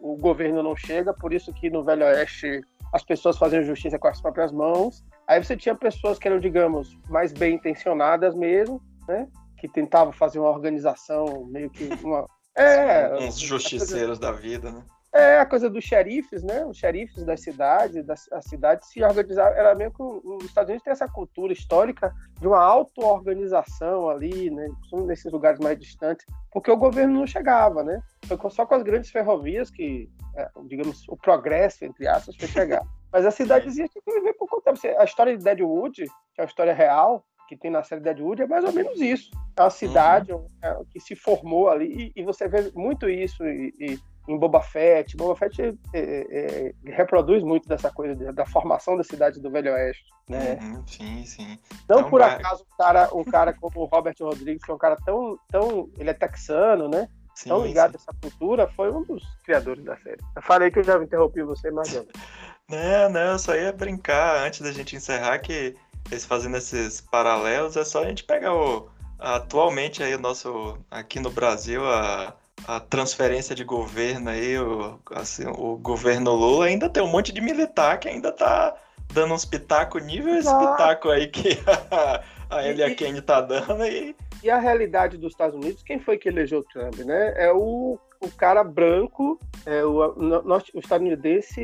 o 0.00 0.16
governo 0.16 0.62
não 0.62 0.76
chega, 0.76 1.14
por 1.14 1.32
isso 1.32 1.52
que 1.52 1.70
no 1.70 1.82
Velho 1.82 2.04
Oeste 2.04 2.60
as 2.92 3.02
pessoas 3.04 3.38
fazem 3.38 3.62
justiça 3.62 3.98
com 3.98 4.08
as 4.08 4.20
próprias 4.20 4.52
mãos. 4.52 5.04
Aí 5.26 5.42
você 5.42 5.56
tinha 5.56 5.74
pessoas 5.74 6.18
que 6.18 6.26
eram, 6.26 6.40
digamos, 6.40 6.98
mais 7.08 7.32
bem 7.32 7.54
intencionadas 7.54 8.34
mesmo, 8.34 8.82
né? 9.08 9.28
Que 9.60 9.68
tentava 9.68 10.12
fazer 10.12 10.38
uma 10.38 10.48
organização 10.48 11.44
meio 11.44 11.70
que 11.70 11.88
uma. 12.02 12.26
É. 12.56 13.16
Uns 13.16 13.38
justiceiros 13.38 14.18
da 14.18 14.32
vida, 14.32 14.72
né? 14.72 14.82
É 15.12 15.38
a 15.38 15.46
coisa 15.46 15.70
dos 15.70 15.84
xerifes, 15.84 16.42
né? 16.42 16.64
Os 16.66 16.76
xerifes 16.76 17.24
das 17.24 17.42
cidades, 17.42 18.04
das, 18.04 18.30
as 18.32 18.44
cidades 18.44 18.88
se 18.88 19.02
organizavam. 19.02 19.56
Era 19.56 19.74
meio 19.74 19.92
que 19.92 20.02
os 20.02 20.44
Estados 20.44 20.68
Unidos 20.68 20.84
tem 20.84 20.92
essa 20.92 21.08
cultura 21.08 21.52
histórica 21.52 22.12
de 22.40 22.46
uma 22.46 22.60
auto-organização 22.60 24.08
ali, 24.08 24.50
né? 24.50 24.68
Nesses 25.06 25.32
lugares 25.32 25.60
mais 25.60 25.78
distantes, 25.78 26.26
porque 26.52 26.70
o 26.70 26.76
governo 26.76 27.20
não 27.20 27.26
chegava, 27.26 27.84
né? 27.84 28.00
Foi 28.26 28.50
só 28.50 28.66
com 28.66 28.74
as 28.74 28.82
grandes 28.82 29.10
ferrovias 29.10 29.70
que, 29.70 30.10
é, 30.36 30.48
digamos, 30.66 31.04
o 31.08 31.16
progresso, 31.16 31.84
entre 31.84 32.06
aspas, 32.08 32.36
foi 32.36 32.48
chegar. 32.48 32.82
Mas 33.12 33.24
a 33.24 33.30
cidadezinha 33.30 33.88
tinha 33.88 34.02
que 34.04 34.12
viver 34.12 34.34
por 34.34 34.48
conta. 34.48 34.74
A 34.98 35.04
história 35.04 35.36
de 35.36 35.42
Deadwood, 35.42 36.04
que 36.34 36.40
é 36.40 36.42
uma 36.42 36.48
história 36.48 36.74
real, 36.74 37.24
que 37.50 37.56
tem 37.56 37.70
na 37.70 37.82
série 37.82 38.00
Deadwood, 38.00 38.42
é 38.42 38.46
mais 38.46 38.64
ou 38.64 38.72
menos 38.72 39.00
isso. 39.00 39.28
É 39.56 39.62
uma 39.62 39.70
cidade 39.70 40.32
uhum. 40.32 40.46
que 40.88 41.00
se 41.00 41.16
formou 41.16 41.68
ali, 41.68 42.12
e, 42.14 42.20
e, 42.20 42.24
você 42.24 42.46
vê 42.46 42.70
muito 42.76 43.08
isso 43.08 43.44
e, 43.44 43.74
e 43.80 43.98
em 44.28 44.38
Boba 44.38 44.60
Fett. 44.60 45.16
Boba 45.16 45.34
Fett 45.34 45.60
é, 45.60 45.74
é, 45.92 45.98
é, 45.98 46.72
reproduz 46.92 47.42
muito 47.42 47.68
dessa 47.68 47.90
coisa 47.90 48.32
da 48.32 48.46
formação 48.46 48.96
da 48.96 49.02
cidade 49.02 49.40
do 49.40 49.50
Velho 49.50 49.72
Oeste, 49.72 50.04
né? 50.28 50.60
Uhum, 50.62 50.86
sim, 50.86 51.24
sim. 51.24 51.58
Não 51.88 51.98
então, 51.98 52.10
por 52.10 52.20
vai... 52.20 52.34
acaso 52.36 52.62
um 52.62 52.76
cara, 52.76 53.08
um 53.12 53.24
cara 53.24 53.52
como 53.52 53.80
o 53.80 53.86
Robert 53.86 54.14
Rodrigues, 54.20 54.62
que 54.62 54.70
é 54.70 54.74
um 54.74 54.78
cara 54.78 54.96
tão, 55.04 55.36
tão, 55.48 55.90
ele 55.98 56.10
é 56.10 56.14
texano, 56.14 56.88
né? 56.88 57.08
Sim, 57.34 57.48
tão 57.48 57.66
ligado 57.66 57.90
sim. 57.90 57.96
a 57.96 58.00
essa 58.00 58.20
cultura, 58.20 58.68
foi 58.68 58.92
um 58.92 59.02
dos 59.02 59.24
criadores 59.44 59.84
da 59.84 59.96
série. 59.96 60.20
Eu 60.36 60.42
falei 60.42 60.70
que 60.70 60.78
eu 60.78 60.84
já 60.84 61.02
interrompi 61.02 61.42
você, 61.42 61.68
mas 61.72 61.92
não. 61.92 62.06
não, 62.70 63.10
não, 63.10 63.38
só 63.40 63.56
ia 63.56 63.72
brincar 63.72 64.46
antes 64.46 64.60
da 64.60 64.70
gente 64.70 64.94
encerrar 64.94 65.36
que 65.40 65.74
eles 66.10 66.24
fazendo 66.24 66.56
esses 66.56 67.00
paralelos 67.00 67.76
é 67.76 67.84
só 67.84 68.02
a 68.02 68.08
gente 68.08 68.24
pegar 68.24 68.54
o 68.54 68.88
atualmente 69.18 70.02
aí 70.02 70.14
o 70.14 70.18
nosso 70.18 70.78
aqui 70.90 71.20
no 71.20 71.30
Brasil 71.30 71.84
a 71.86 72.34
a 72.66 72.80
transferência 72.80 73.54
de 73.54 73.64
governo 73.64 74.30
aí, 74.30 74.58
o, 74.58 74.98
assim, 75.12 75.44
o 75.46 75.76
governo 75.76 76.34
Lula 76.34 76.66
ainda 76.66 76.88
tem 76.88 77.02
um 77.02 77.10
monte 77.10 77.32
de 77.32 77.40
militar 77.40 77.98
que 77.98 78.08
ainda 78.08 78.32
tá 78.32 78.74
dando 79.12 79.34
uns 79.34 79.44
pitacos 79.44 80.02
nível 80.02 80.34
esse 80.34 80.54
pitaco 80.56 81.08
aí 81.08 81.26
que 81.28 81.58
a, 81.90 82.22
a 82.50 82.68
Elia 82.68 82.94
Kane 82.94 83.20
tá 83.20 83.40
dando 83.40 83.82
aí. 83.82 84.14
E 84.42 84.50
a 84.50 84.58
realidade 84.58 85.16
dos 85.16 85.32
Estados 85.32 85.54
Unidos, 85.54 85.82
quem 85.82 85.98
foi 85.98 86.16
que 86.16 86.28
elegeu 86.28 86.62
Trump, 86.64 86.96
né? 86.98 87.34
É 87.36 87.52
o, 87.52 87.98
o 88.20 88.30
cara 88.30 88.62
branco, 88.62 89.38
é 89.64 89.82
o, 89.84 89.96
o, 89.96 90.54
o 90.74 90.78
estadunidense 90.78 91.60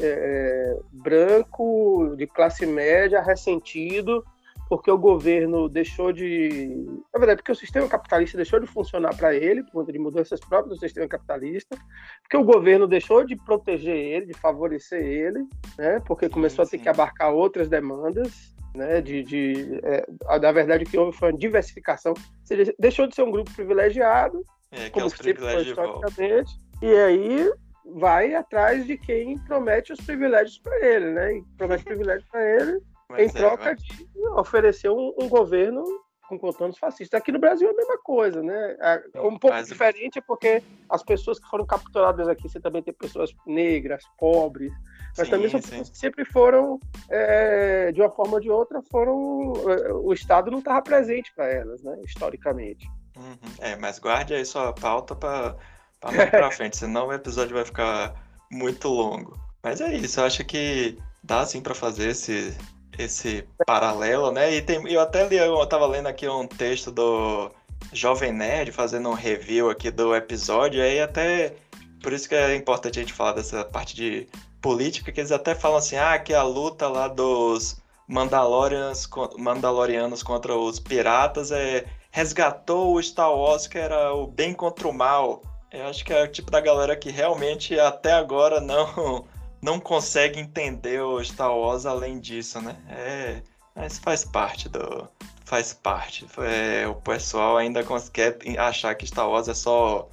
é, 0.00 0.06
é, 0.06 0.78
branco, 0.92 2.14
de 2.16 2.26
classe 2.26 2.66
média, 2.66 3.22
ressentido, 3.22 4.22
porque 4.68 4.90
o 4.90 4.98
governo 4.98 5.68
deixou 5.68 6.12
de. 6.12 6.68
Na 7.12 7.18
verdade, 7.18 7.38
porque 7.38 7.52
o 7.52 7.56
sistema 7.56 7.88
capitalista 7.88 8.36
deixou 8.36 8.60
de 8.60 8.66
funcionar 8.66 9.16
para 9.16 9.34
ele, 9.34 9.62
por 9.62 9.72
conta 9.72 9.92
de 9.92 9.98
mudanças 9.98 10.40
próprias 10.40 10.78
do 10.78 10.80
sistema 10.80 11.08
capitalista, 11.08 11.76
porque 12.22 12.36
o 12.36 12.44
governo 12.44 12.86
deixou 12.86 13.24
de 13.24 13.36
proteger 13.36 13.96
ele, 13.96 14.26
de 14.26 14.34
favorecer 14.34 15.02
ele, 15.02 15.46
né? 15.78 16.00
porque 16.06 16.28
começou 16.28 16.64
sim, 16.64 16.70
sim. 16.72 16.76
a 16.76 16.78
ter 16.78 16.82
que 16.82 16.88
abarcar 16.88 17.32
outras 17.32 17.68
demandas. 17.68 18.52
Né, 18.74 19.00
de, 19.00 19.22
de 19.22 19.80
é, 19.84 20.04
na 20.40 20.50
verdade, 20.50 20.82
o 20.82 20.86
que 20.88 20.98
houve 20.98 21.16
foi 21.16 21.30
uma 21.30 21.38
diversificação. 21.38 22.12
Seja, 22.42 22.74
deixou 22.76 23.06
de 23.06 23.14
ser 23.14 23.22
um 23.22 23.30
grupo 23.30 23.48
privilegiado, 23.54 24.44
é, 24.74 24.90
como 24.90 25.10
sempre 25.10 25.36
foi 25.36 25.62
historicamente, 25.62 26.58
e 26.82 26.94
aí 26.94 27.52
vai 27.84 28.34
atrás 28.34 28.86
de 28.86 28.96
quem 28.96 29.38
promete 29.38 29.92
os 29.92 30.00
privilégios 30.00 30.58
para 30.58 30.86
ele, 30.86 31.10
né? 31.12 31.36
E 31.36 31.42
promete 31.56 31.84
privilégios 31.84 32.28
para 32.30 32.42
ele 32.42 32.80
em 33.18 33.26
é, 33.26 33.32
troca 33.32 33.70
é, 33.70 33.74
de 33.74 34.08
oferecer 34.36 34.90
um, 34.90 35.14
um, 35.20 35.28
governo 35.28 35.84
com 36.28 36.38
contornos 36.38 36.78
fascistas. 36.78 37.20
Aqui 37.20 37.30
no 37.30 37.38
Brasil 37.38 37.68
é 37.68 37.70
a 37.70 37.76
mesma 37.76 37.98
coisa, 37.98 38.42
né? 38.42 38.76
É 39.14 39.20
um 39.20 39.38
pouco 39.38 39.56
Mas... 39.56 39.68
diferente 39.68 40.20
porque 40.26 40.62
as 40.88 41.02
pessoas 41.02 41.38
que 41.38 41.48
foram 41.48 41.66
capturadas 41.66 42.26
aqui, 42.26 42.48
você 42.48 42.58
também 42.58 42.82
tem 42.82 42.94
pessoas 42.94 43.34
negras, 43.46 44.02
pobres, 44.18 44.72
mas 45.16 45.28
sim, 45.28 45.30
também 45.30 45.48
são 45.48 45.60
pessoas 45.60 45.90
que 45.90 45.98
sempre 45.98 46.24
foram, 46.24 46.80
é, 47.10 47.92
de 47.92 48.00
uma 48.00 48.10
forma 48.10 48.34
ou 48.34 48.40
de 48.40 48.50
outra, 48.50 48.82
foram. 48.90 49.52
É, 49.68 49.92
o 49.92 50.12
Estado 50.12 50.50
não 50.50 50.58
estava 50.58 50.82
presente 50.82 51.32
para 51.34 51.46
elas, 51.46 51.82
né? 51.82 52.00
Historicamente. 52.04 52.88
Uhum. 53.16 53.36
É, 53.60 53.76
mas 53.76 53.98
guarde 53.98 54.34
aí 54.34 54.44
sua 54.44 54.72
pauta 54.72 55.14
para 55.14 55.56
mais 56.02 56.30
para 56.30 56.50
frente, 56.52 56.76
senão 56.76 57.08
o 57.08 57.12
episódio 57.12 57.54
vai 57.54 57.64
ficar 57.64 58.14
muito 58.50 58.88
longo. 58.88 59.38
Mas 59.62 59.80
é 59.80 59.94
isso, 59.94 60.20
eu 60.20 60.24
acho 60.24 60.44
que 60.44 60.98
dá 61.22 61.44
sim 61.46 61.60
para 61.60 61.74
fazer 61.74 62.10
esse, 62.10 62.56
esse 62.98 63.46
paralelo, 63.66 64.30
né? 64.30 64.54
E 64.54 64.62
tem, 64.62 64.86
eu 64.90 65.00
até 65.00 65.26
li, 65.26 65.36
eu 65.36 65.64
tava 65.66 65.86
lendo 65.86 66.06
aqui 66.06 66.28
um 66.28 66.46
texto 66.46 66.90
do 66.90 67.50
Jovem 67.92 68.32
Nerd 68.32 68.72
fazendo 68.72 69.08
um 69.08 69.14
review 69.14 69.70
aqui 69.70 69.90
do 69.90 70.14
episódio, 70.14 70.82
aí 70.82 71.00
até 71.00 71.54
por 72.02 72.12
isso 72.12 72.28
que 72.28 72.34
é 72.34 72.54
importante 72.54 72.98
a 72.98 73.02
gente 73.02 73.14
falar 73.14 73.32
dessa 73.32 73.64
parte 73.64 73.96
de 73.96 74.28
política, 74.60 75.10
que 75.10 75.20
eles 75.20 75.32
até 75.32 75.54
falam 75.54 75.78
assim, 75.78 75.96
ah, 75.96 76.18
que 76.18 76.34
a 76.34 76.42
luta 76.42 76.88
lá 76.88 77.08
dos 77.08 77.80
Mandalorians, 78.06 79.08
Mandalorianos 79.38 80.22
contra 80.22 80.54
os 80.54 80.78
piratas 80.78 81.50
é 81.50 81.86
resgatou 82.14 82.94
o 82.94 83.02
Star 83.02 83.34
Wars 83.34 83.66
que 83.66 83.76
era 83.76 84.14
o 84.14 84.28
bem 84.28 84.54
contra 84.54 84.86
o 84.86 84.94
mal. 84.94 85.42
Eu 85.72 85.88
acho 85.88 86.04
que 86.04 86.12
é 86.12 86.22
o 86.22 86.28
tipo 86.30 86.48
da 86.48 86.60
galera 86.60 86.94
que 86.94 87.10
realmente 87.10 87.78
até 87.78 88.12
agora 88.12 88.60
não 88.60 89.24
não 89.60 89.80
consegue 89.80 90.38
entender 90.38 91.02
o 91.02 91.22
Star 91.24 91.52
Wars 91.52 91.84
além 91.84 92.20
disso, 92.20 92.60
né? 92.60 92.76
É, 92.88 93.42
mas 93.74 93.98
faz 93.98 94.24
parte 94.24 94.68
do. 94.68 95.08
Faz 95.44 95.74
parte. 95.74 96.24
É, 96.38 96.86
o 96.86 96.94
pessoal 96.94 97.56
ainda 97.56 97.82
quer 98.12 98.38
achar 98.58 98.94
que 98.94 99.06
Star 99.06 99.28
Wars 99.28 99.48
é 99.48 99.54
só 99.54 100.08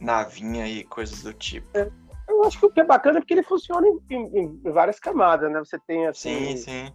navinha 0.00 0.66
e 0.66 0.82
coisas 0.82 1.22
do 1.22 1.32
tipo. 1.32 1.68
É, 1.78 1.88
eu 2.28 2.42
acho 2.42 2.58
que 2.58 2.66
o 2.66 2.70
que 2.70 2.80
é 2.80 2.84
bacana 2.84 3.20
é 3.20 3.22
que 3.22 3.32
ele 3.32 3.44
funciona 3.44 3.86
em, 3.86 4.00
em, 4.10 4.60
em 4.64 4.72
várias 4.72 4.98
camadas, 4.98 5.52
né? 5.52 5.60
Você 5.60 5.78
tem 5.86 6.08
assim. 6.08 6.48
Sim, 6.48 6.56
sim. 6.56 6.92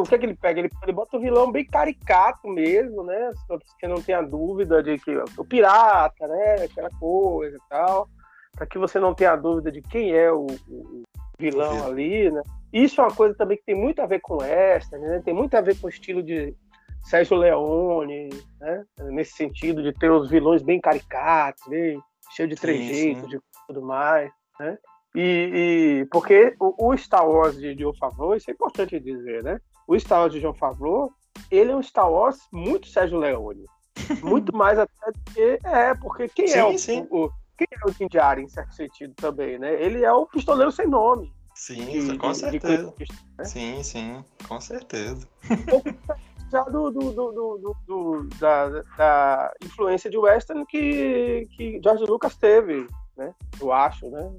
O 0.00 0.02
que 0.04 0.14
é 0.14 0.18
que 0.18 0.26
ele 0.26 0.34
pega? 0.34 0.60
Ele, 0.60 0.70
ele 0.82 0.92
bota 0.92 1.16
o 1.16 1.20
vilão 1.20 1.50
bem 1.50 1.64
caricato 1.64 2.48
mesmo, 2.48 3.02
né? 3.02 3.30
Você 3.48 3.88
não 3.88 4.00
tenha 4.00 4.22
dúvida 4.22 4.82
de 4.82 4.98
que 4.98 5.16
o 5.36 5.44
pirata, 5.44 6.26
né? 6.26 6.64
Aquela 6.64 6.90
coisa 6.98 7.56
e 7.56 7.68
tal. 7.68 8.08
Para 8.52 8.66
que 8.66 8.78
você 8.78 9.00
não 9.00 9.14
tenha 9.14 9.34
dúvida 9.36 9.72
de 9.72 9.82
quem 9.82 10.12
é 10.12 10.30
o, 10.30 10.46
o, 10.68 11.02
vilão 11.38 11.86
ali, 11.86 12.30
né? 12.30 12.42
Isso 12.72 13.00
é 13.00 13.04
uma 13.04 13.14
coisa 13.14 13.34
também 13.34 13.56
que 13.56 13.64
tem 13.64 13.74
muito 13.74 14.00
a 14.00 14.06
ver 14.06 14.20
com 14.20 14.38
Esther, 14.42 15.00
né? 15.00 15.22
Tem 15.24 15.34
muito 15.34 15.54
a 15.54 15.60
ver 15.60 15.78
com 15.78 15.86
o 15.86 15.90
estilo 15.90 16.22
de 16.22 16.54
Sérgio 17.02 17.36
Leone, 17.36 18.30
né? 18.60 18.84
Nesse 19.10 19.32
sentido 19.32 19.82
de 19.82 19.92
ter 19.92 20.10
os 20.10 20.30
vilões 20.30 20.62
bem 20.62 20.80
caricatos, 20.80 21.62
bem 21.68 22.00
cheio 22.30 22.48
de 22.48 22.56
trejeitos, 22.56 23.28
de 23.28 23.38
tudo 23.66 23.82
mais, 23.82 24.30
né? 24.58 24.78
E, 25.14 26.00
e 26.00 26.06
porque 26.10 26.54
o, 26.58 26.88
o, 26.88 26.96
Star 26.96 27.28
Wars 27.28 27.56
de 27.56 27.74
John 27.74 27.94
Favreau, 27.94 28.34
isso 28.34 28.50
é 28.50 28.52
importante 28.52 28.98
dizer, 28.98 29.44
né? 29.44 29.60
O 29.86 29.98
Star 29.98 30.20
Wars 30.20 30.32
de 30.32 30.40
John 30.40 30.54
Favreau, 30.54 31.12
ele 31.50 31.70
é 31.70 31.76
um 31.76 31.82
Star 31.82 32.10
Wars 32.10 32.38
muito 32.52 32.88
Sérgio 32.88 33.18
Leone. 33.18 33.64
Muito 34.24 34.54
mais 34.54 34.76
até 34.76 35.12
do 35.12 35.32
que. 35.32 35.60
É, 35.62 35.94
porque 35.94 36.28
quem 36.28 36.48
sim, 36.48 36.58
é 36.58 36.64
o, 36.64 36.76
sim. 36.76 37.06
o, 37.12 37.30
quem 37.56 37.68
é 37.70 37.88
o 37.88 37.92
Jim 37.92 38.08
em 38.42 38.48
certo 38.48 38.74
sentido, 38.74 39.14
também, 39.14 39.56
né? 39.56 39.80
Ele 39.80 40.04
é 40.04 40.12
o 40.12 40.26
pistoleiro 40.26 40.72
sem 40.72 40.88
nome. 40.88 41.32
Sim, 41.54 41.86
de, 41.86 42.18
com 42.18 42.32
de, 42.32 42.38
certeza. 42.38 42.94
De 42.98 43.06
né? 43.38 43.44
Sim, 43.44 43.82
sim, 43.84 44.24
com 44.48 44.60
certeza. 44.60 45.28
já 46.50 46.62
do, 46.64 46.90
do, 46.90 47.12
do, 47.12 47.76
do, 47.86 48.28
da, 48.40 48.68
da 48.96 49.52
influência 49.64 50.10
de 50.10 50.18
western 50.18 50.66
que, 50.66 51.48
que 51.56 51.80
George 51.82 52.04
Lucas 52.04 52.36
teve, 52.36 52.86
né? 53.16 53.32
Eu 53.60 53.72
acho, 53.72 54.10
né? 54.10 54.32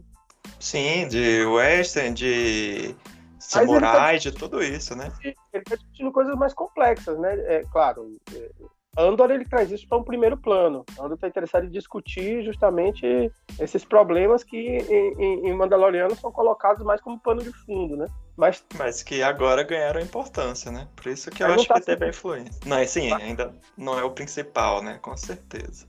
Sim, 0.60 1.08
de 1.08 1.46
western, 1.46 2.14
de 2.14 2.96
samurai, 3.40 4.14
tá, 4.14 4.18
de 4.18 4.32
tudo 4.32 4.64
isso, 4.64 4.96
né? 4.96 5.12
Ele 5.24 5.36
está 5.54 5.76
discutindo 5.76 6.12
coisas 6.12 6.36
mais 6.36 6.54
complexas, 6.54 7.18
né? 7.20 7.34
É, 7.48 7.64
claro, 7.72 8.16
é, 8.34 8.50
Andor 8.98 9.30
ele 9.30 9.46
traz 9.46 9.70
isso 9.72 9.88
para 9.88 9.98
um 9.98 10.04
primeiro 10.04 10.38
plano. 10.38 10.86
Andor 10.98 11.16
está 11.16 11.28
interessado 11.28 11.66
em 11.66 11.70
discutir 11.70 12.44
justamente 12.46 13.32
esses 13.60 13.84
problemas 13.84 14.44
que 14.44 14.58
em, 14.58 15.48
em, 15.48 15.54
Mandaloriano 15.54 16.16
são 16.16 16.32
colocados 16.32 16.84
mais 16.84 17.02
como 17.02 17.20
pano 17.20 17.44
de 17.44 17.52
fundo, 17.66 17.98
né? 17.98 18.08
Mas, 18.38 18.64
Mas 18.78 19.04
que 19.04 19.22
agora 19.22 19.64
ganharam 19.64 20.00
importância, 20.00 20.72
né? 20.72 20.88
Por 20.96 21.08
isso 21.08 21.30
que 21.30 21.44
eu 21.44 21.48
acho 21.48 21.68
tá 21.68 21.76
que 21.76 21.82
teve 21.82 22.06
a 22.06 22.10
influência. 22.10 22.62
Não, 22.66 22.86
sim, 22.88 23.12
ainda 23.12 23.54
não 23.78 24.00
é 24.00 24.04
o 24.04 24.12
principal, 24.12 24.82
né? 24.82 24.98
Com 25.02 25.16
certeza. 25.18 25.86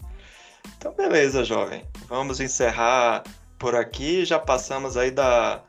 Então, 0.77 0.93
beleza, 0.93 1.45
jovem. 1.45 1.85
Vamos 2.09 2.41
encerrar 2.41 3.23
por 3.59 3.75
aqui. 3.75 4.25
Já 4.25 4.39
passamos 4.39 4.97
aí 4.97 5.11
da 5.11 5.63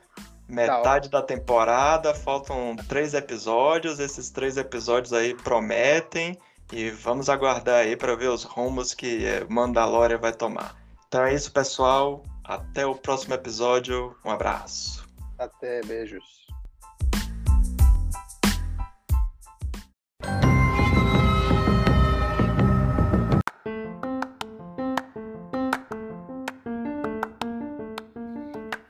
metade 0.48 1.10
da 1.10 1.22
temporada. 1.22 2.14
Faltam 2.14 2.76
três 2.88 3.14
episódios. 3.14 4.00
Esses 4.00 4.30
três 4.30 4.58
episódios 4.58 5.14
aí 5.14 5.34
prometem. 5.34 6.38
E 6.72 6.90
vamos 6.90 7.30
aguardar 7.30 7.82
aí 7.86 7.96
para 7.96 8.16
ver 8.16 8.30
os 8.30 8.44
rumos 8.44 8.94
que 8.94 9.26
eh, 9.26 9.46
Mandalorian 9.50 10.18
vai 10.18 10.34
tomar. 10.34 10.76
Então 11.08 11.24
é 11.24 11.34
isso, 11.34 11.52
pessoal. 11.52 12.24
Até 12.44 12.86
o 12.86 12.94
próximo 12.94 13.34
episódio. 13.34 14.16
Um 14.26 14.32
abraço. 14.32 15.08
Até, 15.40 15.82
beijos. 15.82 16.37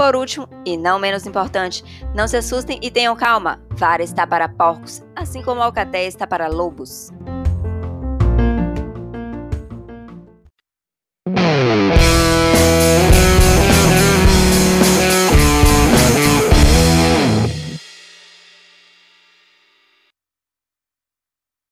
Por 0.00 0.16
último, 0.16 0.48
e 0.64 0.78
não 0.78 0.98
menos 0.98 1.26
importante, 1.26 1.84
não 2.14 2.26
se 2.26 2.38
assustem 2.38 2.78
e 2.80 2.90
tenham 2.90 3.14
calma. 3.14 3.60
Vara 3.72 4.02
está 4.02 4.26
para 4.26 4.48
porcos, 4.48 5.02
assim 5.14 5.42
como 5.42 5.62
a 5.62 5.66
está 6.06 6.26
para 6.26 6.48
lobos. 6.48 7.10